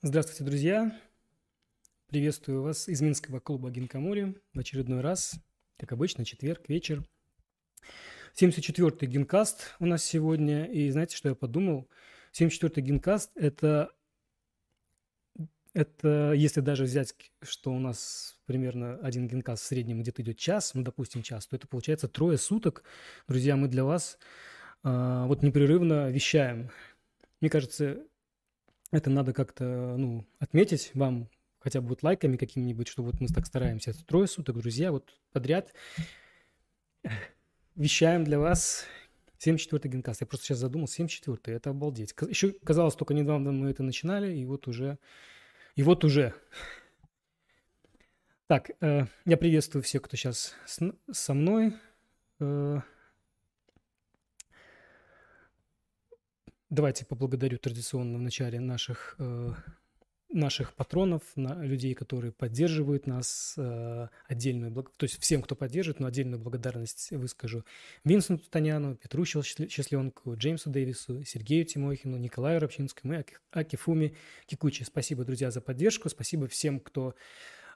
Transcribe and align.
Здравствуйте, 0.00 0.44
друзья! 0.44 0.96
Приветствую 2.06 2.62
вас 2.62 2.88
из 2.88 3.00
Минского 3.00 3.40
клуба 3.40 3.72
Гинкамори 3.72 4.40
в 4.54 4.58
очередной 4.60 5.00
раз, 5.00 5.34
как 5.76 5.90
обычно, 5.90 6.24
четверг, 6.24 6.68
вечер. 6.68 7.02
74-й 8.40 9.06
Гинкаст 9.08 9.74
у 9.80 9.86
нас 9.86 10.04
сегодня. 10.04 10.66
И 10.66 10.88
знаете, 10.92 11.16
что 11.16 11.30
я 11.30 11.34
подумал? 11.34 11.88
74-й 12.32 12.80
Гинкаст– 12.80 13.32
это, 13.34 13.90
это, 15.72 16.32
если 16.32 16.60
даже 16.60 16.84
взять, 16.84 17.16
что 17.42 17.72
у 17.72 17.80
нас 17.80 18.38
примерно 18.46 18.98
один 18.98 19.26
Гинкаст 19.26 19.64
в 19.64 19.66
среднем 19.66 20.00
где-то 20.00 20.22
идет 20.22 20.38
час, 20.38 20.74
ну, 20.74 20.82
допустим, 20.84 21.24
час, 21.24 21.48
то 21.48 21.56
это 21.56 21.66
получается 21.66 22.06
трое 22.06 22.38
суток. 22.38 22.84
Друзья, 23.26 23.56
мы 23.56 23.66
для 23.66 23.82
вас 23.82 24.16
э, 24.84 25.24
вот 25.26 25.42
непрерывно 25.42 26.08
вещаем. 26.08 26.70
Мне 27.40 27.50
кажется, 27.50 28.06
это 28.90 29.10
надо 29.10 29.32
как-то, 29.32 29.96
ну, 29.96 30.26
отметить 30.38 30.90
вам 30.94 31.28
хотя 31.58 31.80
бы 31.80 31.88
вот 31.88 32.02
лайками 32.02 32.36
какими-нибудь, 32.36 32.88
что 32.88 33.02
вот 33.02 33.20
мы 33.20 33.28
так 33.28 33.46
стараемся. 33.46 33.90
Это 33.90 34.04
трое 34.04 34.26
суток, 34.26 34.56
друзья, 34.58 34.92
вот 34.92 35.18
подряд 35.32 35.72
вещаем 37.74 38.24
для 38.24 38.38
вас 38.38 38.86
74-й 39.38 39.88
генкаст. 39.88 40.20
Я 40.20 40.26
просто 40.26 40.46
сейчас 40.46 40.58
задумался, 40.58 41.02
74-й, 41.02 41.52
это 41.52 41.70
обалдеть. 41.70 42.14
Еще 42.28 42.52
казалось, 42.52 42.94
только 42.94 43.14
недавно 43.14 43.52
мы 43.52 43.70
это 43.70 43.82
начинали, 43.82 44.36
и 44.36 44.44
вот 44.44 44.66
уже, 44.66 44.98
и 45.76 45.82
вот 45.82 46.04
уже. 46.04 46.34
Так, 48.46 48.70
э, 48.80 49.06
я 49.26 49.36
приветствую 49.36 49.82
всех, 49.82 50.02
кто 50.02 50.16
сейчас 50.16 50.54
с, 50.64 50.80
со 51.12 51.34
мной. 51.34 51.74
Э, 52.40 52.80
Давайте 56.70 57.06
поблагодарю 57.06 57.56
традиционно 57.58 58.18
в 58.18 58.20
начале 58.20 58.60
наших, 58.60 59.16
э, 59.18 59.52
наших 60.28 60.74
патронов, 60.74 61.22
на, 61.34 61.64
людей, 61.64 61.94
которые 61.94 62.30
поддерживают 62.30 63.06
нас, 63.06 63.54
э, 63.56 64.08
отдельную, 64.26 64.70
то 64.74 65.04
есть 65.04 65.18
всем, 65.18 65.40
кто 65.40 65.56
поддерживает, 65.56 66.00
но 66.00 66.06
отдельную 66.08 66.38
благодарность 66.38 67.10
выскажу 67.12 67.64
Винсенту 68.04 68.50
Таняну, 68.50 68.96
Петру 68.96 69.24
Счастленку, 69.24 70.36
Джеймсу 70.36 70.68
Дэвису, 70.68 71.24
Сергею 71.24 71.64
Тимохину, 71.64 72.18
Николаю 72.18 72.60
Рабчинскому 72.60 73.14
и 73.14 73.24
Акифуми 73.50 74.14
Кикучи. 74.44 74.82
Спасибо, 74.82 75.24
друзья, 75.24 75.50
за 75.50 75.62
поддержку. 75.62 76.10
Спасибо 76.10 76.48
всем, 76.48 76.80
кто 76.80 77.14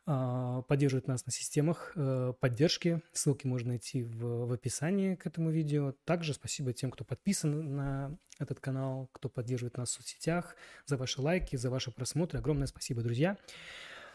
поддерживает 0.05 1.07
нас 1.07 1.27
на 1.27 1.33
системах 1.33 1.93
э, 1.95 2.33
поддержки. 2.41 3.01
Ссылки 3.13 3.47
можно 3.47 3.69
найти 3.69 4.03
в, 4.03 4.47
в 4.47 4.53
описании 4.53 5.15
к 5.15 5.27
этому 5.27 5.51
видео. 5.51 5.93
Также 6.05 6.35
спасибо 6.35 6.73
тем, 6.73 6.91
кто 6.91 7.05
подписан 7.05 7.77
на 7.77 8.19
этот 8.39 8.59
канал, 8.59 9.09
кто 9.13 9.29
поддерживает 9.29 9.77
нас 9.77 9.91
в 9.91 9.93
соцсетях, 9.93 10.57
за 10.87 10.97
ваши 10.97 11.21
лайки, 11.21 11.55
за 11.55 11.71
ваши 11.71 11.93
просмотры. 11.93 12.41
Огромное 12.41 12.67
спасибо, 12.67 13.03
друзья. 13.03 13.39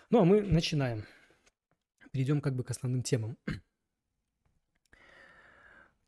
Ну, 0.10 0.20
а 0.22 0.26
мы 0.26 0.42
начинаем. 0.42 1.06
Перейдем 2.12 2.42
как 2.42 2.56
бы 2.56 2.64
к 2.64 2.72
основным 2.72 3.04
темам. 3.04 3.38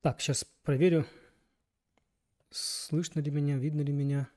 Так, 0.01 0.21
сейчас 0.21 0.45
проверю, 0.63 1.05
слышно 2.51 3.19
ли 3.19 3.29
меня, 3.29 3.57
видно 3.57 3.81
ли 3.81 3.91
меня. 3.91 4.29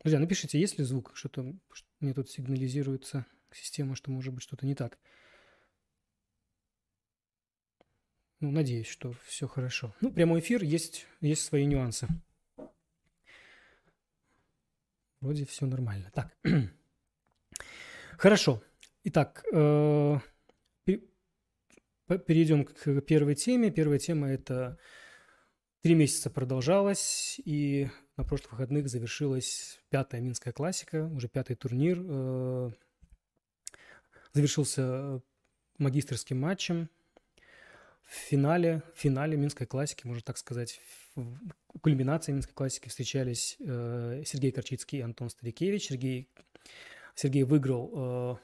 Друзья, 0.00 0.18
напишите, 0.18 0.60
есть 0.60 0.78
ли 0.78 0.84
звук, 0.84 1.12
что-то 1.14 1.54
мне 2.00 2.12
тут 2.12 2.28
сигнализируется 2.28 3.24
система, 3.56 3.94
что 3.96 4.10
может 4.10 4.32
быть 4.32 4.42
что-то 4.42 4.66
не 4.66 4.74
так. 4.74 4.98
Ну, 8.40 8.50
надеюсь, 8.50 8.88
что 8.88 9.12
все 9.24 9.46
хорошо. 9.46 9.94
Ну, 10.00 10.12
прямой 10.12 10.40
эфир, 10.40 10.64
есть, 10.64 11.06
есть 11.20 11.44
свои 11.44 11.64
нюансы. 11.64 12.08
Вроде 15.20 15.46
все 15.46 15.66
нормально. 15.66 16.10
Так. 16.12 16.36
Хорошо. 18.18 18.60
Итак, 19.04 19.44
э, 19.52 20.18
перейдем 22.18 22.64
к 22.64 23.00
первой 23.02 23.34
теме. 23.36 23.70
Первая 23.70 23.98
тема– 23.98 24.28
это 24.30 24.78
три 25.82 25.94
месяца 25.94 26.30
продолжалась, 26.30 27.40
и 27.44 27.88
на 28.16 28.24
прошлых 28.24 28.52
выходных 28.52 28.88
завершилась 28.88 29.80
пятая 29.90 30.20
Минская 30.20 30.52
классика, 30.52 31.06
уже 31.06 31.28
пятый 31.28 31.56
турнир 31.56 31.98
э, 32.00 32.70
завершился 34.32 34.82
э, 34.82 35.20
магистрским 35.78 36.40
матчем. 36.40 36.88
В 38.02 38.14
финале, 38.14 38.82
в 38.94 38.98
финале 38.98 39.36
Минской 39.36 39.66
классики, 39.66 40.06
можно 40.06 40.22
так 40.22 40.36
сказать, 40.36 40.80
в 41.14 41.38
кульминации 41.80 42.32
Минской 42.32 42.54
классики 42.54 42.88
встречались 42.88 43.56
э, 43.60 44.22
Сергей 44.26 44.52
Корчицкий 44.52 44.98
и 44.98 45.02
Антон 45.02 45.30
Старикевич. 45.30 45.86
Сергей, 45.86 46.28
Сергей 47.14 47.44
выиграл 47.44 47.92
э, 47.94 48.36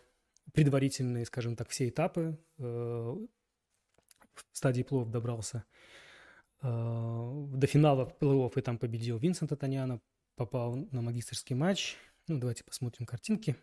предварительные, 0.53 1.27
скажем 1.27 1.57
так, 1.57 1.69
все 1.69 1.89
этапы. 1.89 2.39
Э, 2.59 2.63
в 2.63 4.45
стадии 4.53 4.83
плов 4.83 5.11
добрался 5.11 5.65
э, 6.63 6.67
до 6.67 7.67
финала 7.67 8.15
плей-офф 8.21 8.53
и 8.57 8.63
там 8.63 8.79
победил 8.79 9.19
Винсента 9.19 9.57
Таняна, 9.57 10.01
попал 10.37 10.77
на 10.77 11.03
магистрский 11.03 11.57
матч. 11.57 11.97
Ну, 12.29 12.39
давайте 12.39 12.65
посмотрим 12.65 13.07
картинки. 13.07 13.57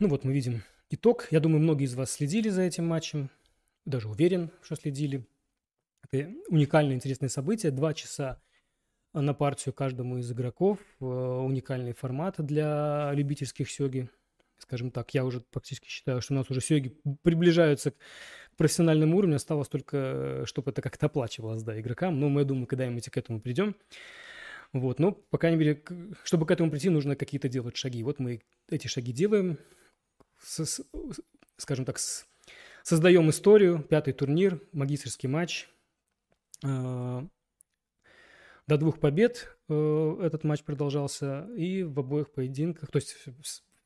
Ну 0.00 0.06
вот 0.08 0.22
мы 0.22 0.32
видим 0.32 0.62
итог. 0.90 1.26
Я 1.32 1.40
думаю, 1.40 1.60
многие 1.60 1.86
из 1.86 1.94
вас 1.96 2.12
следили 2.12 2.50
за 2.50 2.62
этим 2.62 2.86
матчем. 2.86 3.30
Даже 3.84 4.08
уверен, 4.08 4.52
что 4.62 4.76
следили. 4.76 5.26
Это 6.08 6.30
уникальное, 6.48 6.94
интересное 6.94 7.28
событие. 7.28 7.72
Два 7.72 7.92
часа 7.94 8.40
на 9.12 9.34
партию 9.34 9.72
каждому 9.72 10.18
из 10.18 10.30
игроков. 10.30 10.78
Э, 11.00 11.04
уникальный 11.04 11.94
формат 11.94 12.36
для 12.38 13.10
любительских 13.12 13.68
сёги. 13.68 14.08
Скажем 14.58 14.92
так, 14.92 15.12
я 15.14 15.24
уже 15.24 15.40
практически 15.40 15.88
считаю, 15.88 16.20
что 16.20 16.32
у 16.32 16.36
нас 16.36 16.48
уже 16.48 16.60
сёги 16.60 16.96
приближаются 17.22 17.90
к 17.90 17.96
профессиональному 18.56 19.16
уровню. 19.16 19.34
Осталось 19.34 19.66
только, 19.66 20.44
чтобы 20.46 20.70
это 20.70 20.80
как-то 20.80 21.06
оплачивалось 21.06 21.64
да, 21.64 21.78
игрокам. 21.80 22.20
Но 22.20 22.28
мы, 22.28 22.42
я 22.42 22.44
думаю, 22.44 22.68
когда-нибудь 22.68 23.10
к 23.10 23.16
этому 23.16 23.40
придем. 23.40 23.74
Вот, 24.72 25.00
но, 25.00 25.10
по 25.10 25.38
крайней 25.38 25.58
мере, 25.58 25.82
чтобы 26.22 26.46
к 26.46 26.52
этому 26.52 26.70
прийти, 26.70 26.88
нужно 26.88 27.16
какие-то 27.16 27.48
делать 27.48 27.76
шаги. 27.76 28.04
Вот 28.04 28.20
мы 28.20 28.42
эти 28.70 28.86
шаги 28.86 29.12
делаем 29.12 29.58
скажем 30.40 31.84
так, 31.84 31.98
создаем 32.82 33.28
историю, 33.30 33.82
пятый 33.82 34.12
турнир, 34.12 34.62
магистрский 34.72 35.28
матч. 35.28 35.68
Э, 36.64 37.22
до 38.66 38.76
двух 38.76 39.00
побед 39.00 39.56
э, 39.68 40.18
этот 40.22 40.44
матч 40.44 40.62
продолжался, 40.62 41.48
и 41.56 41.82
в 41.82 41.98
обоих 41.98 42.32
поединках, 42.32 42.90
то 42.90 42.96
есть 42.96 43.16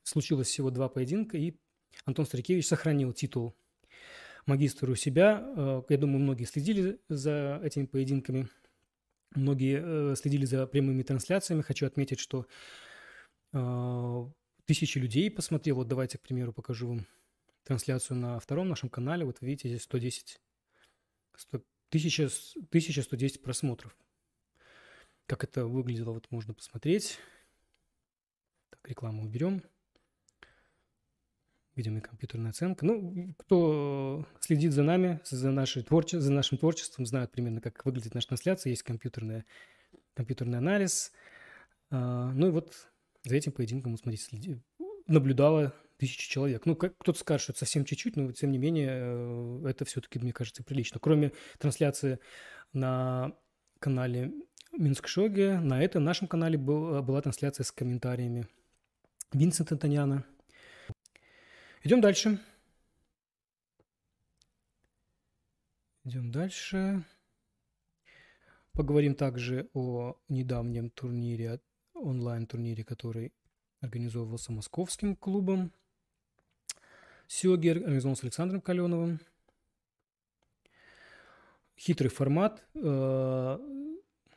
случилось 0.03 0.47
всего 0.47 0.71
два 0.71 0.89
поединка, 0.89 1.37
и 1.37 1.55
Антон 2.05 2.25
Старикевич 2.25 2.67
сохранил 2.67 3.13
титул 3.13 3.55
магистра 4.45 4.91
у 4.91 4.95
себя. 4.95 5.43
Э, 5.55 5.81
я 5.89 5.97
думаю, 5.97 6.19
многие 6.19 6.45
следили 6.45 6.99
за 7.09 7.61
этими 7.63 7.85
поединками, 7.85 8.49
многие 9.35 10.15
следили 10.15 10.45
за 10.45 10.67
прямыми 10.67 11.03
трансляциями. 11.03 11.61
Хочу 11.61 11.85
отметить, 11.85 12.19
что 12.19 12.45
тысячи 14.65 14.97
людей 14.97 15.29
посмотрел. 15.31 15.77
Вот 15.77 15.87
давайте, 15.87 16.17
к 16.17 16.21
примеру, 16.21 16.53
покажу 16.53 16.87
вам 16.87 17.05
трансляцию 17.63 18.17
на 18.17 18.39
втором 18.39 18.69
нашем 18.69 18.89
канале. 18.89 19.25
Вот 19.25 19.41
видите, 19.41 19.69
здесь 19.69 19.83
110, 19.83 20.39
100, 21.35 21.57
1000, 21.89 22.25
1110 22.69 23.41
просмотров. 23.41 23.95
Как 25.25 25.43
это 25.43 25.65
выглядело, 25.65 26.11
вот 26.11 26.29
можно 26.31 26.53
посмотреть. 26.53 27.17
Так, 28.69 28.89
рекламу 28.89 29.23
уберем. 29.23 29.63
Видим 31.75 31.97
и 31.97 32.01
компьютерная 32.01 32.51
оценка. 32.51 32.85
Ну, 32.85 33.33
кто 33.39 34.27
следит 34.39 34.73
за 34.73 34.83
нами, 34.83 35.21
за, 35.23 35.49
нашей 35.49 35.81
творче, 35.81 36.19
за 36.19 36.31
нашим 36.31 36.59
творчеством, 36.59 37.05
знает 37.05 37.31
примерно, 37.31 37.61
как 37.61 37.83
выглядит 37.85 38.13
наша 38.13 38.27
трансляция. 38.27 38.69
Есть 38.69 38.83
компьютерная, 38.83 39.45
компьютерный 40.13 40.59
анализ. 40.59 41.11
А, 41.89 42.31
ну 42.33 42.47
и 42.47 42.51
вот 42.51 42.92
за 43.23 43.35
этим 43.35 43.51
поединком, 43.51 43.97
смотрите, 43.97 44.23
следи, 44.23 44.61
наблюдало 45.07 45.73
тысячи 45.97 46.29
человек. 46.29 46.65
Ну, 46.65 46.75
как, 46.75 46.97
кто-то 46.97 47.19
скажет, 47.19 47.43
что 47.43 47.51
это 47.53 47.59
совсем 47.59 47.85
чуть-чуть, 47.85 48.15
но 48.15 48.31
тем 48.31 48.51
не 48.51 48.57
менее 48.57 48.89
э, 48.91 49.69
это 49.69 49.85
все-таки, 49.85 50.19
мне 50.19 50.33
кажется, 50.33 50.63
прилично. 50.63 50.99
Кроме 50.99 51.31
трансляции 51.59 52.19
на 52.73 53.35
канале 53.79 54.33
Минск 54.71 55.07
Шоги, 55.07 55.57
на 55.61 55.81
этом 55.81 56.03
нашем 56.03 56.27
канале 56.27 56.57
был, 56.57 57.01
была 57.03 57.21
трансляция 57.21 57.63
с 57.63 57.71
комментариями 57.71 58.47
Винсента 59.31 59.77
Таняна. 59.77 60.25
Идем 61.83 62.01
дальше. 62.01 62.39
Идем 66.03 66.31
дальше. 66.31 67.03
Поговорим 68.73 69.15
также 69.15 69.69
о 69.73 70.17
недавнем 70.27 70.89
турнире 70.89 71.61
онлайн-турнире, 72.03 72.83
который 72.83 73.33
организовывался 73.81 74.51
московским 74.51 75.15
клубом. 75.15 75.71
Сёги 77.27 77.69
организован 77.69 78.15
с 78.15 78.23
Александром 78.23 78.61
Каленовым. 78.61 79.19
Хитрый 81.77 82.09
формат, 82.09 82.63
э, 82.75 83.59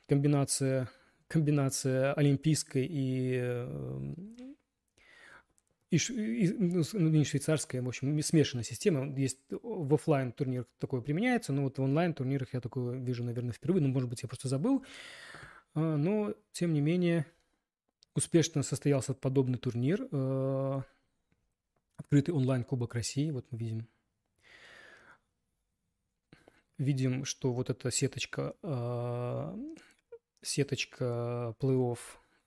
комбинация, 0.06 0.88
комбинация 1.28 2.12
олимпийской 2.14 2.86
и 2.86 3.38
э, 3.40 4.14
и, 5.90 5.96
и, 5.96 6.52
ну, 6.52 6.82
ну, 6.92 7.08
не 7.10 7.24
швейцарская, 7.24 7.80
в 7.80 7.88
общем, 7.88 8.20
смешанная 8.20 8.64
система. 8.64 9.06
Есть 9.16 9.38
в 9.50 9.94
офлайн 9.94 10.32
турнирах 10.32 10.66
такое 10.78 11.00
применяется, 11.00 11.52
но 11.52 11.62
вот 11.62 11.78
в 11.78 11.82
онлайн 11.82 12.12
турнирах 12.12 12.54
я 12.54 12.60
такое 12.60 12.98
вижу, 12.98 13.22
наверное, 13.22 13.52
впервые. 13.52 13.82
Ну, 13.82 13.88
может 13.88 14.10
быть, 14.10 14.22
я 14.22 14.28
просто 14.28 14.48
забыл. 14.48 14.84
А, 15.74 15.96
но, 15.96 16.34
тем 16.50 16.72
не 16.72 16.80
менее, 16.80 17.26
успешно 18.16 18.62
состоялся 18.62 19.14
подобный 19.14 19.58
турнир. 19.58 20.08
А, 20.10 20.82
открытый 21.96 22.34
онлайн-кубок 22.34 22.94
России. 22.94 23.30
Вот 23.30 23.46
мы 23.50 23.58
видим 23.58 23.88
видим, 26.78 27.24
что 27.24 27.52
вот 27.52 27.70
эта 27.70 27.90
сеточка, 27.90 28.54
э, 28.62 29.56
сеточка 30.42 31.54
плей-офф 31.60 31.98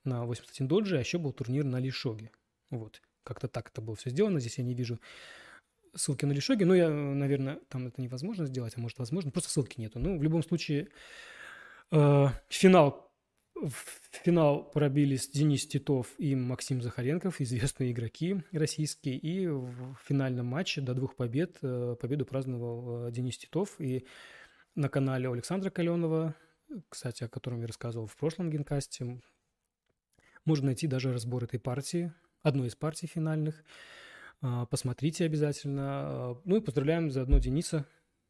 на 0.04 0.25
81 0.25 0.68
доджи, 0.68 0.98
а 0.98 1.00
еще 1.00 1.18
был 1.18 1.33
турнир 1.33 1.63
на 1.63 1.80
Лишоге. 1.80 2.31
Вот, 2.69 3.01
как-то 3.24 3.48
так 3.48 3.69
это 3.69 3.81
было 3.81 3.95
все 3.95 4.10
сделано. 4.10 4.39
Здесь 4.39 4.57
я 4.57 4.63
не 4.63 4.74
вижу 4.74 5.00
ссылки 5.95 6.25
на 6.25 6.31
Лишоги, 6.31 6.63
но 6.63 6.75
я, 6.75 6.89
наверное, 6.89 7.60
там 7.69 7.88
это 7.88 8.01
невозможно 8.01 8.45
сделать, 8.45 8.74
а 8.77 8.80
может 8.80 9.00
возможно, 9.00 9.31
просто 9.31 9.50
ссылки 9.50 9.80
нету. 9.80 10.00
Ну, 10.00 10.18
в 10.18 10.24
любом 10.24 10.44
случае, 10.44 10.89
э, 11.92 12.27
финал 12.50 13.08
в 13.56 13.74
финал 14.24 14.63
пробились 14.63 15.30
Денис 15.30 15.68
Титов 15.68 16.13
и 16.18 16.36
Максим 16.36 16.81
Захаренков, 16.81 17.42
известные 17.42 17.92
игроки 17.92 18.42
российские. 18.51 19.18
И 19.18 19.48
в 19.48 19.96
финальном 20.06 20.48
матче 20.48 20.81
до 20.81 20.94
двух 20.94 21.16
побед 21.16 21.57
э, 21.62 21.96
победу 22.00 22.25
праздновал 22.25 23.07
э, 23.07 23.12
Денис 23.12 23.38
Титов. 23.38 23.80
И 23.80 24.06
на 24.75 24.88
канале 24.88 25.30
Александра 25.30 25.69
Каленова, 25.69 26.36
кстати, 26.88 27.24
о 27.24 27.30
котором 27.30 27.62
я 27.62 27.68
рассказывал 27.68 28.07
в 28.07 28.16
прошлом 28.16 28.50
генкасте, 28.50 29.19
можно 30.46 30.68
найти 30.68 30.88
даже 30.88 31.12
разбор 31.12 31.44
этой 31.44 31.60
партии, 31.60 32.13
одной 32.42 32.68
из 32.68 32.75
партий 32.75 33.07
финальных. 33.07 33.63
Э, 34.42 34.66
посмотрите 34.69 35.25
обязательно. 35.25 36.38
Ну 36.46 36.56
и 36.56 36.62
поздравляем 36.62 37.12
заодно 37.12 37.40
Дениса 37.40 37.86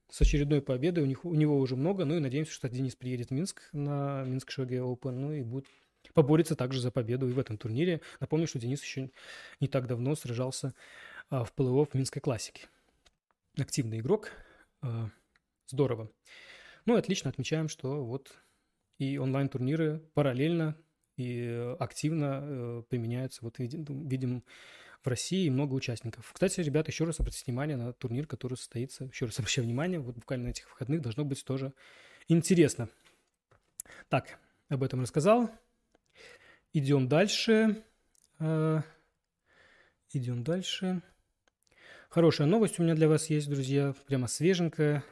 с 0.09 0.21
очередной 0.21 0.61
победой. 0.61 1.03
У, 1.03 1.07
них, 1.07 1.25
у 1.25 1.33
него 1.33 1.57
уже 1.57 1.75
много. 1.75 2.05
Ну 2.05 2.17
и 2.17 2.19
надеемся, 2.19 2.51
что 2.51 2.69
Денис 2.69 2.95
приедет 2.95 3.29
в 3.29 3.31
Минск 3.31 3.69
на 3.71 4.23
Минск 4.23 4.51
Шоге 4.51 4.77
Open. 4.77 5.11
Ну 5.11 5.33
и 5.33 5.41
будет 5.41 5.67
поборется 6.13 6.55
также 6.55 6.81
за 6.81 6.91
победу 6.91 7.27
и 7.29 7.33
в 7.33 7.39
этом 7.39 7.57
турнире. 7.57 8.01
Напомню, 8.19 8.47
что 8.47 8.59
Денис 8.59 8.81
еще 8.81 9.11
не 9.59 9.67
так 9.67 9.87
давно 9.87 10.15
сражался 10.15 10.73
а, 11.29 11.43
в 11.43 11.53
плей-офф 11.55 11.89
Минской 11.93 12.21
классики. 12.21 12.67
Активный 13.57 13.99
игрок. 13.99 14.31
А, 14.81 15.09
здорово. 15.67 16.11
Ну 16.85 16.95
и 16.95 16.99
отлично 16.99 17.29
отмечаем, 17.29 17.69
что 17.69 18.03
вот 18.03 18.33
и 18.97 19.17
онлайн-турниры 19.17 19.99
параллельно 20.13 20.75
и 21.17 21.75
активно 21.79 22.41
э, 22.41 22.83
применяются. 22.89 23.43
Вот 23.43 23.59
видим, 23.59 24.07
видим 24.07 24.43
в 25.01 25.07
России 25.07 25.49
много 25.49 25.73
участников. 25.73 26.29
Кстати, 26.33 26.59
ребята, 26.61 26.91
еще 26.91 27.05
раз 27.05 27.19
обратите 27.19 27.45
внимание 27.45 27.77
на 27.77 27.93
турнир, 27.93 28.27
который 28.27 28.57
состоится. 28.57 29.05
Еще 29.05 29.25
раз 29.25 29.39
обращаю 29.39 29.65
внимание, 29.65 29.99
вот 29.99 30.15
буквально 30.15 30.45
на 30.45 30.49
этих 30.49 30.69
выходных 30.69 31.01
должно 31.01 31.23
быть 31.23 31.43
тоже 31.43 31.73
интересно. 32.27 32.89
Так, 34.09 34.39
об 34.67 34.83
этом 34.83 35.01
рассказал. 35.01 35.49
Идем 36.73 37.07
дальше. 37.07 37.83
Э, 38.39 38.81
идем 40.11 40.43
дальше. 40.43 41.01
Хорошая 42.09 42.47
новость 42.47 42.79
у 42.79 42.83
меня 42.83 42.95
для 42.95 43.07
вас 43.07 43.29
есть, 43.29 43.49
друзья, 43.49 43.93
прямо 44.07 44.27
свеженькая. 44.27 45.03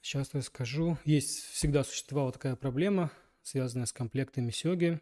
Сейчас 0.00 0.32
я 0.32 0.42
скажу. 0.42 0.98
Есть, 1.04 1.50
всегда 1.52 1.84
существовала 1.84 2.32
такая 2.32 2.56
проблема– 2.56 3.10
связанная 3.42 3.86
с 3.86 3.92
комплектами 3.92 4.50
Сёги. 4.50 5.00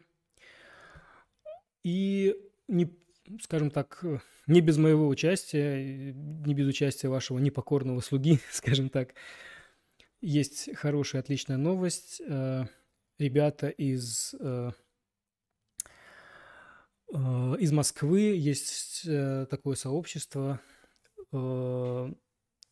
И 1.83 2.35
не, 2.67 2.95
скажем 3.41 3.71
так, 3.71 4.03
не 4.47 4.61
без 4.61 4.77
моего 4.77 5.07
участия, 5.07 6.13
не 6.13 6.53
без 6.53 6.67
участия 6.67 7.07
вашего 7.09 7.39
непокорного 7.39 7.99
слуги, 8.01 8.39
скажем 8.51 8.89
так, 8.89 9.13
есть 10.21 10.75
хорошая, 10.75 11.21
отличная 11.21 11.57
новость. 11.57 12.21
Э, 12.27 12.65
ребята 13.17 13.69
из, 13.69 14.35
э, 14.39 14.71
э, 17.13 17.55
из 17.59 17.71
Москвы 17.71 18.35
есть 18.35 19.07
такое 19.49 19.75
сообщество 19.75 20.59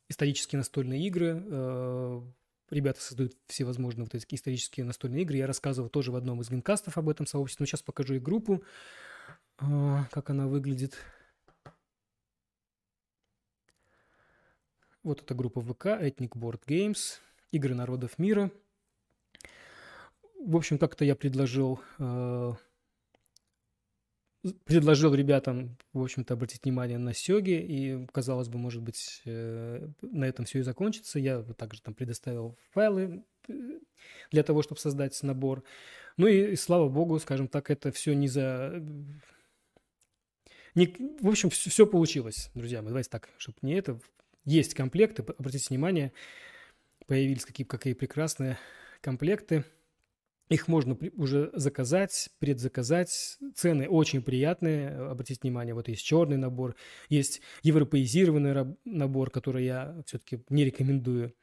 исторические 0.10 0.58
настольные 0.58 1.08
игры 1.08 2.34
Ребята 2.70 3.02
создают 3.02 3.34
всевозможные 3.48 4.06
вот 4.06 4.14
эти 4.14 4.36
исторические 4.36 4.86
настольные 4.86 5.24
игры. 5.24 5.38
Я 5.38 5.48
рассказывал 5.48 5.90
тоже 5.90 6.12
в 6.12 6.16
одном 6.16 6.42
из 6.42 6.50
генкастов 6.50 6.98
об 6.98 7.10
этом 7.10 7.26
сообществе. 7.26 7.64
Но 7.64 7.68
сейчас 7.68 7.82
покажу 7.82 8.16
и 8.16 8.20
группу, 8.20 8.64
а, 9.58 10.06
как 10.12 10.30
она 10.30 10.48
выглядит. 10.48 10.96
Вот 15.02 15.22
эта 15.22 15.34
группа 15.34 15.62
ВК, 15.62 15.86
Ethnic 15.86 16.32
Board 16.34 16.62
Games, 16.68 17.20
Игры 17.52 17.74
народов 17.74 18.20
мира. 18.20 18.52
В 20.40 20.56
общем, 20.56 20.78
как-то 20.78 21.04
я 21.04 21.16
предложил 21.16 21.82
а, 21.98 22.56
предложил 24.66 25.14
ребятам, 25.14 25.78
в 25.94 26.02
общем-то, 26.02 26.34
обратить 26.34 26.64
внимание 26.64 26.98
на 26.98 27.14
сёги, 27.14 27.52
и, 27.52 28.08
казалось 28.12 28.48
бы, 28.48 28.58
может 28.58 28.82
быть, 28.82 29.22
э, 29.26 29.88
на 30.02 30.26
этом 30.26 30.46
все 30.46 30.60
и 30.60 30.64
закончится. 30.64 31.20
Я 31.20 31.44
также 31.44 31.82
там 31.82 31.94
предоставил 31.94 32.58
файлы 32.72 33.24
э, 33.48 33.54
для 34.32 34.44
того, 34.44 34.62
чтобы 34.62 34.80
создать 34.80 35.22
набор. 35.24 35.64
Ну 36.18 36.28
и, 36.28 36.56
слава 36.56 36.90
богу, 36.90 37.20
скажем 37.20 37.48
так, 37.48 37.70
это 37.70 37.92
все 37.92 38.14
не 38.14 38.28
за... 38.28 38.84
Не... 40.76 40.96
В 41.22 41.28
общем, 41.28 41.50
все, 41.50 41.70
все 41.70 41.86
получилось, 41.86 42.50
друзья 42.54 42.82
мои. 42.82 42.90
Давайте 42.90 43.10
так, 43.10 43.30
чтобы 43.38 43.58
не 43.62 43.74
это... 43.74 44.00
Есть 44.46 44.74
комплекты, 44.74 45.22
обратите 45.22 45.66
внимание, 45.70 46.14
появились 47.06 47.46
какие, 47.46 47.68
какие 47.68 47.94
прекрасные 47.94 48.58
комплекты– 49.02 49.66
их 50.50 50.68
можно 50.68 50.98
уже 51.16 51.52
заказать, 51.54 52.30
предзаказать. 52.40 53.38
Цены 53.56 53.88
очень 53.88 54.22
приятные. 54.22 54.90
Обратите 54.90 55.42
внимание, 55.44 55.76
вот 55.76 55.88
есть 55.88 56.04
черный 56.04 56.38
набор, 56.38 56.76
есть 57.08 57.42
европеизированный 57.62 58.76
набор, 58.84 59.30
который 59.30 59.66
я 59.66 60.02
все-таки 60.08 60.44
не 60.50 60.66
рекомендую. 60.66 61.34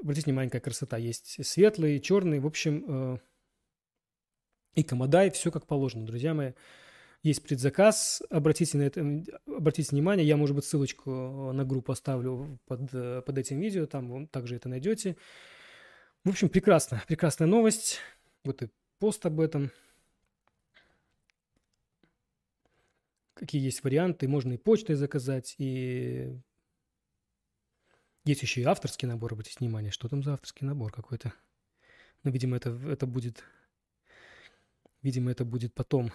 Обратите 0.00 0.26
внимание, 0.26 0.50
какая 0.50 0.62
красота. 0.62 0.96
Есть 0.96 1.44
светлый, 1.44 2.00
черный. 2.00 2.38
В 2.38 2.46
общем, 2.46 2.84
э, 2.88 3.18
и 4.76 4.82
Комодай, 4.82 5.30
все 5.30 5.50
как 5.50 5.66
положено, 5.66 6.06
друзья 6.06 6.34
мои. 6.34 6.52
Есть 7.24 7.42
предзаказ, 7.42 8.22
обратите, 8.30 8.78
на 8.78 8.82
это, 8.82 9.24
обратите 9.44 9.90
внимание, 9.90 10.24
я, 10.24 10.36
может 10.36 10.54
быть, 10.54 10.64
ссылочку 10.64 11.50
на 11.52 11.64
группу 11.64 11.90
оставлю 11.90 12.60
под, 12.66 12.94
э, 12.94 13.22
под 13.26 13.38
этим 13.38 13.58
видео, 13.58 13.86
там 13.86 14.28
также 14.28 14.54
это 14.54 14.68
найдете. 14.68 15.16
В 16.28 16.30
общем, 16.30 16.50
прекрасно, 16.50 17.02
прекрасная 17.08 17.48
новость. 17.48 18.00
Вот 18.44 18.62
и 18.62 18.68
пост 18.98 19.24
об 19.24 19.40
этом. 19.40 19.70
Какие 23.32 23.62
есть 23.62 23.82
варианты. 23.82 24.28
Можно 24.28 24.52
и 24.52 24.56
почтой 24.58 24.96
заказать, 24.96 25.54
и 25.56 26.38
есть 28.26 28.42
еще 28.42 28.60
и 28.60 28.64
авторский 28.64 29.08
набор, 29.08 29.32
обратите 29.32 29.56
внимание. 29.60 29.90
Что 29.90 30.06
там 30.10 30.22
за 30.22 30.34
авторский 30.34 30.66
набор 30.66 30.92
какой-то? 30.92 31.32
Ну, 32.24 32.30
видимо, 32.30 32.58
это, 32.58 32.78
это 32.86 33.06
будет... 33.06 33.42
Видимо, 35.00 35.30
это 35.30 35.46
будет 35.46 35.72
потом. 35.72 36.12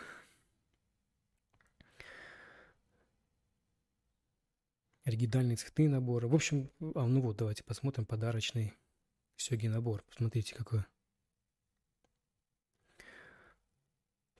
Оригинальные 5.06 5.58
цветные 5.58 5.90
наборы. 5.90 6.28
В 6.28 6.36
общем, 6.36 6.70
а, 6.94 7.08
ну 7.08 7.20
вот, 7.20 7.38
давайте 7.38 7.64
посмотрим 7.64 8.06
подарочный. 8.06 8.76
Сёги 9.36 9.68
набор. 9.68 10.04
Посмотрите, 10.10 10.56
какой. 10.56 10.84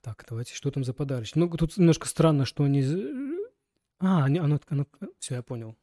Так, 0.00 0.24
давайте, 0.28 0.54
что 0.54 0.70
там 0.70 0.84
за 0.84 0.92
подарочек? 0.92 1.36
Ну, 1.36 1.48
тут 1.48 1.76
немножко 1.76 2.06
странно, 2.06 2.44
что 2.44 2.64
они... 2.64 2.82
А, 3.98 4.26
оно, 4.26 4.44
оно, 4.44 4.60
оно... 4.68 4.86
Все, 5.18 5.36
я 5.36 5.42
понял. 5.42 5.76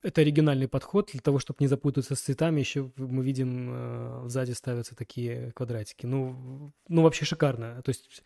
Это 0.00 0.20
оригинальный 0.20 0.68
подход 0.68 1.10
для 1.12 1.20
того, 1.20 1.40
чтобы 1.40 1.58
не 1.60 1.66
запутаться 1.66 2.14
с 2.14 2.20
цветами. 2.20 2.60
Еще 2.60 2.92
мы 2.96 3.24
видим, 3.24 3.70
э, 3.70 4.28
сзади 4.28 4.52
ставятся 4.52 4.94
такие 4.94 5.52
квадратики. 5.52 6.06
Ну, 6.06 6.72
ну 6.88 7.02
вообще 7.02 7.24
шикарно. 7.24 7.82
То 7.82 7.90
есть 7.90 8.22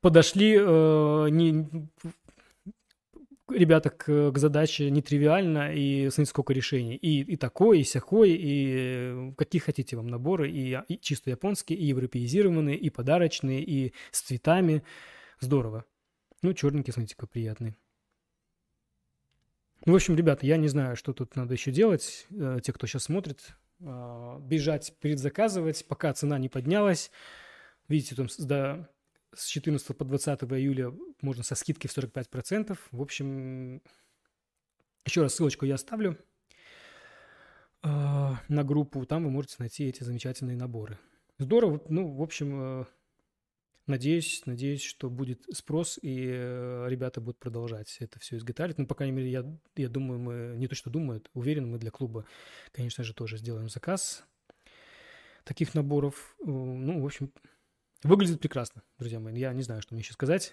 подошли 0.00 0.56
э, 0.56 1.28
не 1.30 1.88
ребята 3.50 3.90
к, 3.90 4.32
к 4.32 4.38
задаче 4.38 4.90
нетривиально, 4.90 5.74
и 5.74 6.08
смотрите, 6.10 6.30
сколько 6.30 6.52
решений. 6.52 6.96
И, 6.96 7.20
и 7.22 7.36
такой, 7.36 7.80
и 7.80 7.84
сякой, 7.84 8.30
и 8.38 9.34
какие 9.36 9.60
хотите 9.60 9.96
вам 9.96 10.08
наборы, 10.08 10.50
и, 10.50 10.78
и 10.88 11.00
чисто 11.00 11.30
японские, 11.30 11.78
и 11.78 11.86
европеизированные, 11.86 12.76
и 12.76 12.90
подарочные, 12.90 13.62
и 13.62 13.92
с 14.10 14.22
цветами. 14.22 14.82
Здорово. 15.40 15.84
Ну, 16.42 16.52
черненький, 16.54 16.92
смотрите, 16.92 17.14
какой 17.16 17.28
приятный. 17.28 17.76
Ну, 19.86 19.92
в 19.92 19.96
общем, 19.96 20.14
ребята, 20.14 20.46
я 20.46 20.56
не 20.56 20.68
знаю, 20.68 20.96
что 20.96 21.12
тут 21.12 21.36
надо 21.36 21.54
еще 21.54 21.70
делать. 21.70 22.26
Э, 22.30 22.58
те, 22.62 22.72
кто 22.72 22.86
сейчас 22.86 23.04
смотрит, 23.04 23.54
э, 23.80 24.38
бежать, 24.40 24.94
предзаказывать, 25.00 25.86
пока 25.88 26.12
цена 26.12 26.38
не 26.38 26.48
поднялась. 26.48 27.10
Видите, 27.88 28.14
там 28.14 28.28
до, 28.38 28.90
с 29.34 29.46
14 29.46 29.96
по 29.96 30.04
20 30.04 30.42
июля 30.42 30.92
можно 31.20 31.42
со 31.42 31.54
скидкой 31.54 31.88
в 31.90 31.96
45%. 31.96 32.78
В 32.90 33.02
общем, 33.02 33.82
еще 35.04 35.22
раз 35.22 35.34
ссылочку 35.34 35.64
я 35.66 35.74
оставлю 35.74 36.18
э, 37.82 37.88
на 38.48 38.64
группу. 38.64 39.04
Там 39.06 39.24
вы 39.24 39.30
можете 39.30 39.56
найти 39.58 39.84
эти 39.84 40.02
замечательные 40.02 40.56
наборы. 40.56 40.98
Здорово. 41.38 41.82
Ну, 41.88 42.14
в 42.14 42.22
общем, 42.22 42.80
э, 42.80 42.84
Надеюсь, 43.90 44.42
надеюсь, 44.46 44.82
что 44.84 45.10
будет 45.10 45.42
спрос, 45.52 45.98
и 46.00 46.28
э, 46.30 46.86
ребята 46.88 47.20
будут 47.20 47.40
продолжать 47.40 47.96
это 47.98 48.20
все 48.20 48.36
изготавливать. 48.36 48.78
Ну, 48.78 48.86
по 48.86 48.94
крайней 48.94 49.16
мере, 49.16 49.30
я, 49.32 49.44
я 49.74 49.88
думаю, 49.88 50.20
мы, 50.20 50.54
не 50.56 50.68
то 50.68 50.76
что 50.76 50.90
думаю, 50.90 51.24
уверен, 51.34 51.68
мы 51.68 51.76
для 51.76 51.90
клуба, 51.90 52.24
конечно 52.70 53.02
же, 53.02 53.14
тоже 53.14 53.36
сделаем 53.36 53.68
заказ 53.68 54.22
таких 55.42 55.74
наборов. 55.74 56.36
Ну, 56.38 57.02
в 57.02 57.04
общем, 57.04 57.32
выглядит 58.02 58.40
прекрасно, 58.40 58.82
друзья 58.98 59.20
мои. 59.20 59.38
Я 59.38 59.52
не 59.52 59.62
знаю, 59.62 59.82
что 59.82 59.94
мне 59.94 60.02
еще 60.02 60.12
сказать. 60.12 60.52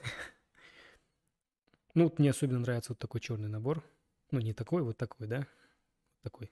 Ну, 1.93 2.03
вот 2.03 2.19
мне 2.19 2.29
особенно 2.29 2.59
нравится 2.59 2.91
вот 2.91 2.99
такой 2.99 3.19
черный 3.21 3.49
набор. 3.49 3.83
Ну, 4.29 4.39
не 4.39 4.53
такой, 4.53 4.83
вот 4.83 4.97
такой, 4.97 5.25
да? 5.25 5.47
Такой 6.21 6.51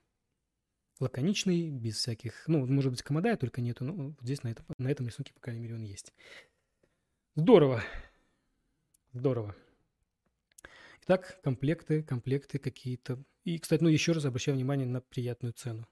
лаконичный, 1.00 1.70
без 1.70 1.96
всяких... 1.96 2.44
Ну, 2.46 2.66
может 2.66 2.90
быть, 2.90 3.02
комода 3.02 3.36
только 3.36 3.60
нету, 3.60 3.84
но 3.84 4.14
здесь 4.22 4.42
на 4.42 4.48
этом, 4.48 4.66
на 4.78 4.88
этом 4.88 5.06
рисунке, 5.06 5.32
по 5.32 5.40
крайней 5.40 5.60
мере, 5.60 5.74
он 5.74 5.82
есть. 5.82 6.12
Здорово. 7.34 7.82
Здорово. 9.12 9.54
Итак, 11.02 11.38
комплекты, 11.42 12.02
комплекты 12.02 12.58
какие-то. 12.58 13.22
И, 13.44 13.58
кстати, 13.58 13.82
ну 13.82 13.88
еще 13.88 14.12
раз 14.12 14.24
обращаю 14.24 14.56
внимание 14.56 14.86
на 14.86 15.00
приятную 15.00 15.52
цену. 15.52 15.86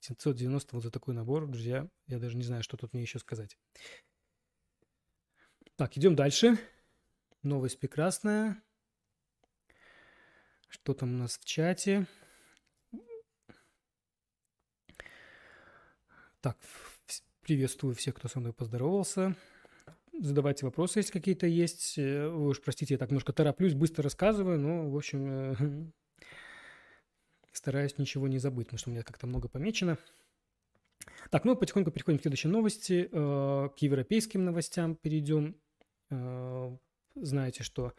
790 0.00 0.74
вот 0.74 0.82
за 0.82 0.90
такой 0.90 1.14
набор, 1.14 1.46
друзья. 1.46 1.88
Я 2.06 2.18
даже 2.18 2.36
не 2.36 2.44
знаю, 2.44 2.62
что 2.62 2.76
тут 2.76 2.92
мне 2.92 3.02
еще 3.02 3.18
сказать. 3.18 3.56
Так, 5.78 5.96
идем 5.96 6.16
дальше. 6.16 6.58
Новость 7.44 7.78
прекрасная. 7.78 8.60
Что 10.68 10.92
там 10.92 11.14
у 11.14 11.18
нас 11.18 11.38
в 11.38 11.44
чате? 11.44 12.08
Так, 16.40 16.58
приветствую 17.42 17.94
всех, 17.94 18.16
кто 18.16 18.26
со 18.26 18.40
мной 18.40 18.52
поздоровался 18.52 19.36
задавайте 20.20 20.66
вопросы, 20.66 20.98
если 20.98 21.12
какие-то 21.12 21.46
есть. 21.46 21.96
Э, 21.96 22.26
вы 22.26 22.48
уж 22.48 22.60
простите, 22.60 22.94
я 22.94 22.98
так 22.98 23.10
немножко 23.10 23.32
тороплюсь, 23.32 23.74
быстро 23.74 24.02
рассказываю, 24.02 24.58
но, 24.58 24.90
в 24.90 24.96
общем, 24.96 25.30
э, 25.30 25.54
стараюсь 27.52 27.96
ничего 27.98 28.26
не 28.26 28.38
забыть, 28.38 28.66
потому 28.66 28.78
что 28.80 28.90
у 28.90 28.92
меня 28.94 29.04
как-то 29.04 29.28
много 29.28 29.48
помечено. 29.48 29.96
Так, 31.30 31.44
ну 31.44 31.54
потихоньку 31.54 31.92
переходим 31.92 32.18
к 32.18 32.22
следующей 32.22 32.48
новости, 32.48 33.08
э, 33.12 33.68
к 33.68 33.78
европейским 33.78 34.44
новостям 34.44 34.96
перейдем. 34.96 35.54
Знаете, 36.10 37.62
что... 37.62 37.92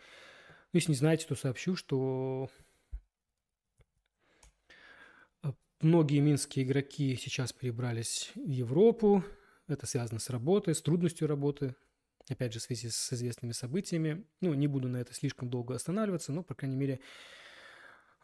Если 0.72 0.92
не 0.92 0.98
знаете, 0.98 1.26
то 1.26 1.36
сообщу, 1.36 1.76
что 1.76 2.50
многие 5.82 6.20
минские 6.20 6.66
игроки 6.66 7.16
сейчас 7.16 7.54
перебрались 7.54 8.32
в 8.36 8.50
Европу. 8.50 9.24
Это 9.68 9.86
связано 9.86 10.20
с 10.20 10.30
работой, 10.30 10.76
с 10.76 10.82
трудностью 10.82 11.28
работы, 11.28 11.76
опять 12.30 12.54
же, 12.54 12.60
в 12.60 12.64
связи 12.64 12.90
с 12.90 13.14
известными 13.14 13.52
событиями. 13.52 14.26
Ну, 14.42 14.54
не 14.54 14.68
буду 14.68 14.88
на 14.90 14.98
это 14.98 15.14
слишком 15.14 15.50
долго 15.50 15.76
останавливаться, 15.76 16.32
но, 16.32 16.44
по 16.44 16.56
крайней 16.56 16.78
мере, 16.78 17.00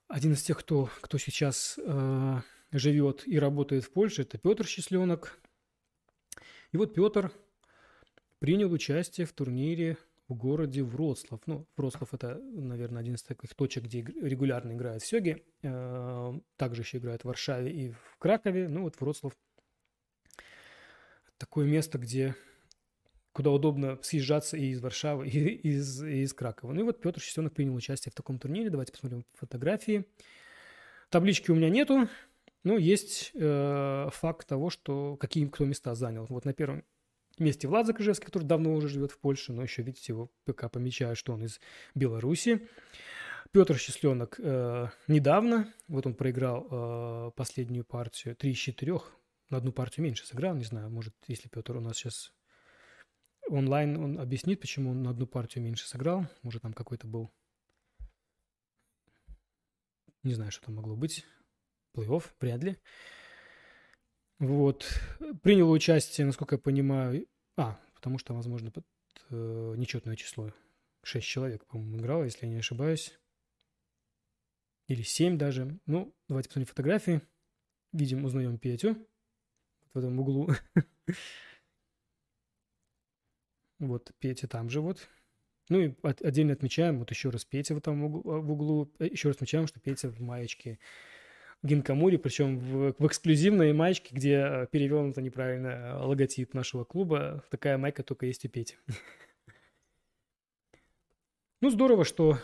один 0.08 0.34
из 0.34 0.44
тех, 0.44 0.60
кто, 0.60 0.90
кто 1.02 1.18
сейчас 1.18 1.80
э, 1.82 2.42
живет 2.72 3.28
и 3.28 3.40
работает 3.40 3.86
в 3.86 3.92
Польше, 3.92 4.24
это 4.24 4.38
Петр 4.38 4.66
Счастленок. 4.68 5.40
И 6.72 6.78
вот 6.78 6.94
Петр 6.94 7.32
принял 8.46 8.72
участие 8.72 9.26
в 9.26 9.34
турнире 9.34 9.98
в 10.28 10.36
городе 10.36 10.84
Вроцлав. 10.84 11.42
Ну, 11.48 11.66
Вроцлав– 11.76 12.10
это, 12.14 12.40
наверное, 12.54 13.02
один 13.02 13.16
из 13.16 13.24
таких 13.24 13.56
точек, 13.56 13.86
где 13.86 14.02
регулярно 14.02 14.74
играют 14.74 15.02
в 15.02 15.08
Сёге. 15.08 15.42
Э, 15.64 16.32
также 16.56 16.84
еще 16.84 17.00
играют 17.00 17.24
в 17.24 17.26
Варшаве 17.26 17.72
и 17.72 17.90
в 17.90 18.18
Кракове. 18.20 18.68
Ну, 18.68 18.84
вот 18.84 19.02
Вроцлав– 19.02 19.36
такое 21.40 21.66
место, 21.66 21.98
где 21.98 22.36
куда 23.32 23.50
удобно 23.50 23.98
съезжаться 24.04 24.58
и 24.58 24.68
из 24.68 24.80
Варшавы, 24.80 25.28
и 25.28 25.70
из, 25.70 26.04
и 26.04 26.22
из 26.22 26.32
Кракова. 26.36 26.72
Ну 26.72 26.82
и 26.82 26.84
вот 26.84 27.02
Петр 27.02 27.20
Счастенок 27.20 27.56
принял 27.56 27.74
участие 27.74 28.12
в 28.12 28.16
таком 28.16 28.38
турнире. 28.38 28.70
Давайте 28.70 28.92
посмотрим 28.92 29.26
фотографии. 29.34 30.06
Таблички 31.10 31.50
у 31.50 31.56
меня 31.56 31.72
нету, 31.72 32.10
но 32.64 32.78
есть 32.78 33.32
э, 33.34 34.10
факт 34.12 34.48
того, 34.48 34.70
что 34.70 35.18
какие 35.18 35.48
кто 35.48 35.66
места 35.66 35.96
занял. 35.96 36.28
Вот 36.30 36.46
на 36.46 36.54
первом 36.54 36.84
месте 37.44 37.68
Влад 37.68 37.86
Закрыжевский, 37.86 38.26
который 38.26 38.44
давно 38.44 38.74
уже 38.74 38.88
живет 38.88 39.12
в 39.12 39.20
Польше, 39.20 39.54
но 39.54 39.64
еще, 39.64 39.82
видите, 39.82 40.14
его 40.14 40.32
ПК 40.46 40.70
помечаю, 40.72 41.16
что 41.16 41.34
он 41.34 41.44
из 41.44 41.60
Беларуси. 41.94 42.68
Петр 43.52 43.78
Счастленок 43.78 44.40
э, 44.40 44.88
недавно, 45.08 45.74
вот 45.88 46.06
он 46.06 46.14
проиграл 46.14 46.68
э, 46.70 47.32
последнюю 47.36 47.86
партию 47.86 48.36
3 48.36 48.52
из 48.52 48.58
4, 48.58 49.00
на 49.50 49.58
одну 49.58 49.72
партию 49.72 50.04
меньше 50.04 50.26
сыграл, 50.26 50.56
не 50.56 50.66
знаю, 50.66 50.90
может, 50.90 51.14
если 51.28 51.48
Петр 51.48 51.78
у 51.78 51.80
нас 51.80 51.98
сейчас 51.98 52.34
онлайн 53.50 53.98
он 53.98 54.20
объяснит, 54.20 54.60
почему 54.60 54.92
он 54.92 55.04
на 55.04 55.12
одну 55.12 55.28
партию 55.28 55.64
меньше 55.64 55.88
сыграл. 55.88 56.26
Может, 56.42 56.64
там 56.64 56.74
какой-то 56.74 57.08
был... 57.08 57.32
Не 60.24 60.34
знаю, 60.34 60.52
что 60.52 60.66
там 60.66 60.76
могло 60.76 60.96
быть. 60.96 61.26
Плей-офф, 61.96 62.24
вряд 62.40 62.64
ли. 62.64 62.78
Вот. 64.40 64.86
Принял 65.44 65.72
участие, 65.72 66.26
насколько 66.26 66.56
я 66.56 66.60
понимаю... 66.60 67.28
А, 67.58 67.80
потому 67.94 68.18
что, 68.18 68.34
возможно, 68.34 68.70
под 68.72 68.86
э, 69.30 69.74
нечетное 69.78 70.16
число. 70.16 70.52
Шесть 71.04 71.28
человек, 71.28 71.66
по-моему, 71.66 71.98
играло, 71.98 72.24
если 72.26 72.46
я 72.46 72.52
не 72.52 72.60
ошибаюсь. 72.60 73.18
Или 74.88 75.02
семь 75.02 75.38
даже. 75.38 75.80
Ну, 75.86 76.14
давайте 76.28 76.50
посмотрим 76.50 76.68
фотографии. 76.68 77.22
Видим, 77.94 78.26
узнаем 78.26 78.58
Петю. 78.58 78.98
В 79.94 79.98
этом 79.98 80.20
углу. 80.20 80.50
Вот 83.80 84.14
Петя 84.20 84.48
там 84.48 84.70
же 84.70 84.80
вот. 84.80 85.08
Ну 85.68 85.80
и 85.80 85.94
отдельно 86.04 86.54
отмечаем, 86.54 87.00
вот 87.00 87.10
еще 87.10 87.30
раз 87.30 87.44
Петя 87.44 87.74
вот 87.74 87.84
там 87.84 88.08
в 88.08 88.52
углу, 88.52 88.92
э, 89.00 89.08
еще 89.08 89.30
раз 89.30 89.36
отмечаем, 89.36 89.68
что 89.68 89.80
Петя 89.80 90.10
в 90.10 90.22
маечке 90.22 90.80
Гинкамури, 91.66 92.18
причем 92.18 92.60
в, 92.60 92.96
в 92.98 93.08
эксклюзивной 93.08 93.74
маечке, 93.74 94.16
где 94.16 94.36
э, 94.36 94.68
перевернуто 94.72 95.22
неправильно 95.22 95.68
э, 95.68 95.94
логотип 96.06 96.54
нашего 96.54 96.84
клуба. 96.84 97.44
Такая 97.50 97.78
майка 97.78 98.04
только 98.04 98.26
есть 98.26 98.46
у 98.46 98.50
Пети. 98.50 98.78
Ну, 101.62 101.72
здорово, 101.72 102.06
что 102.06 102.38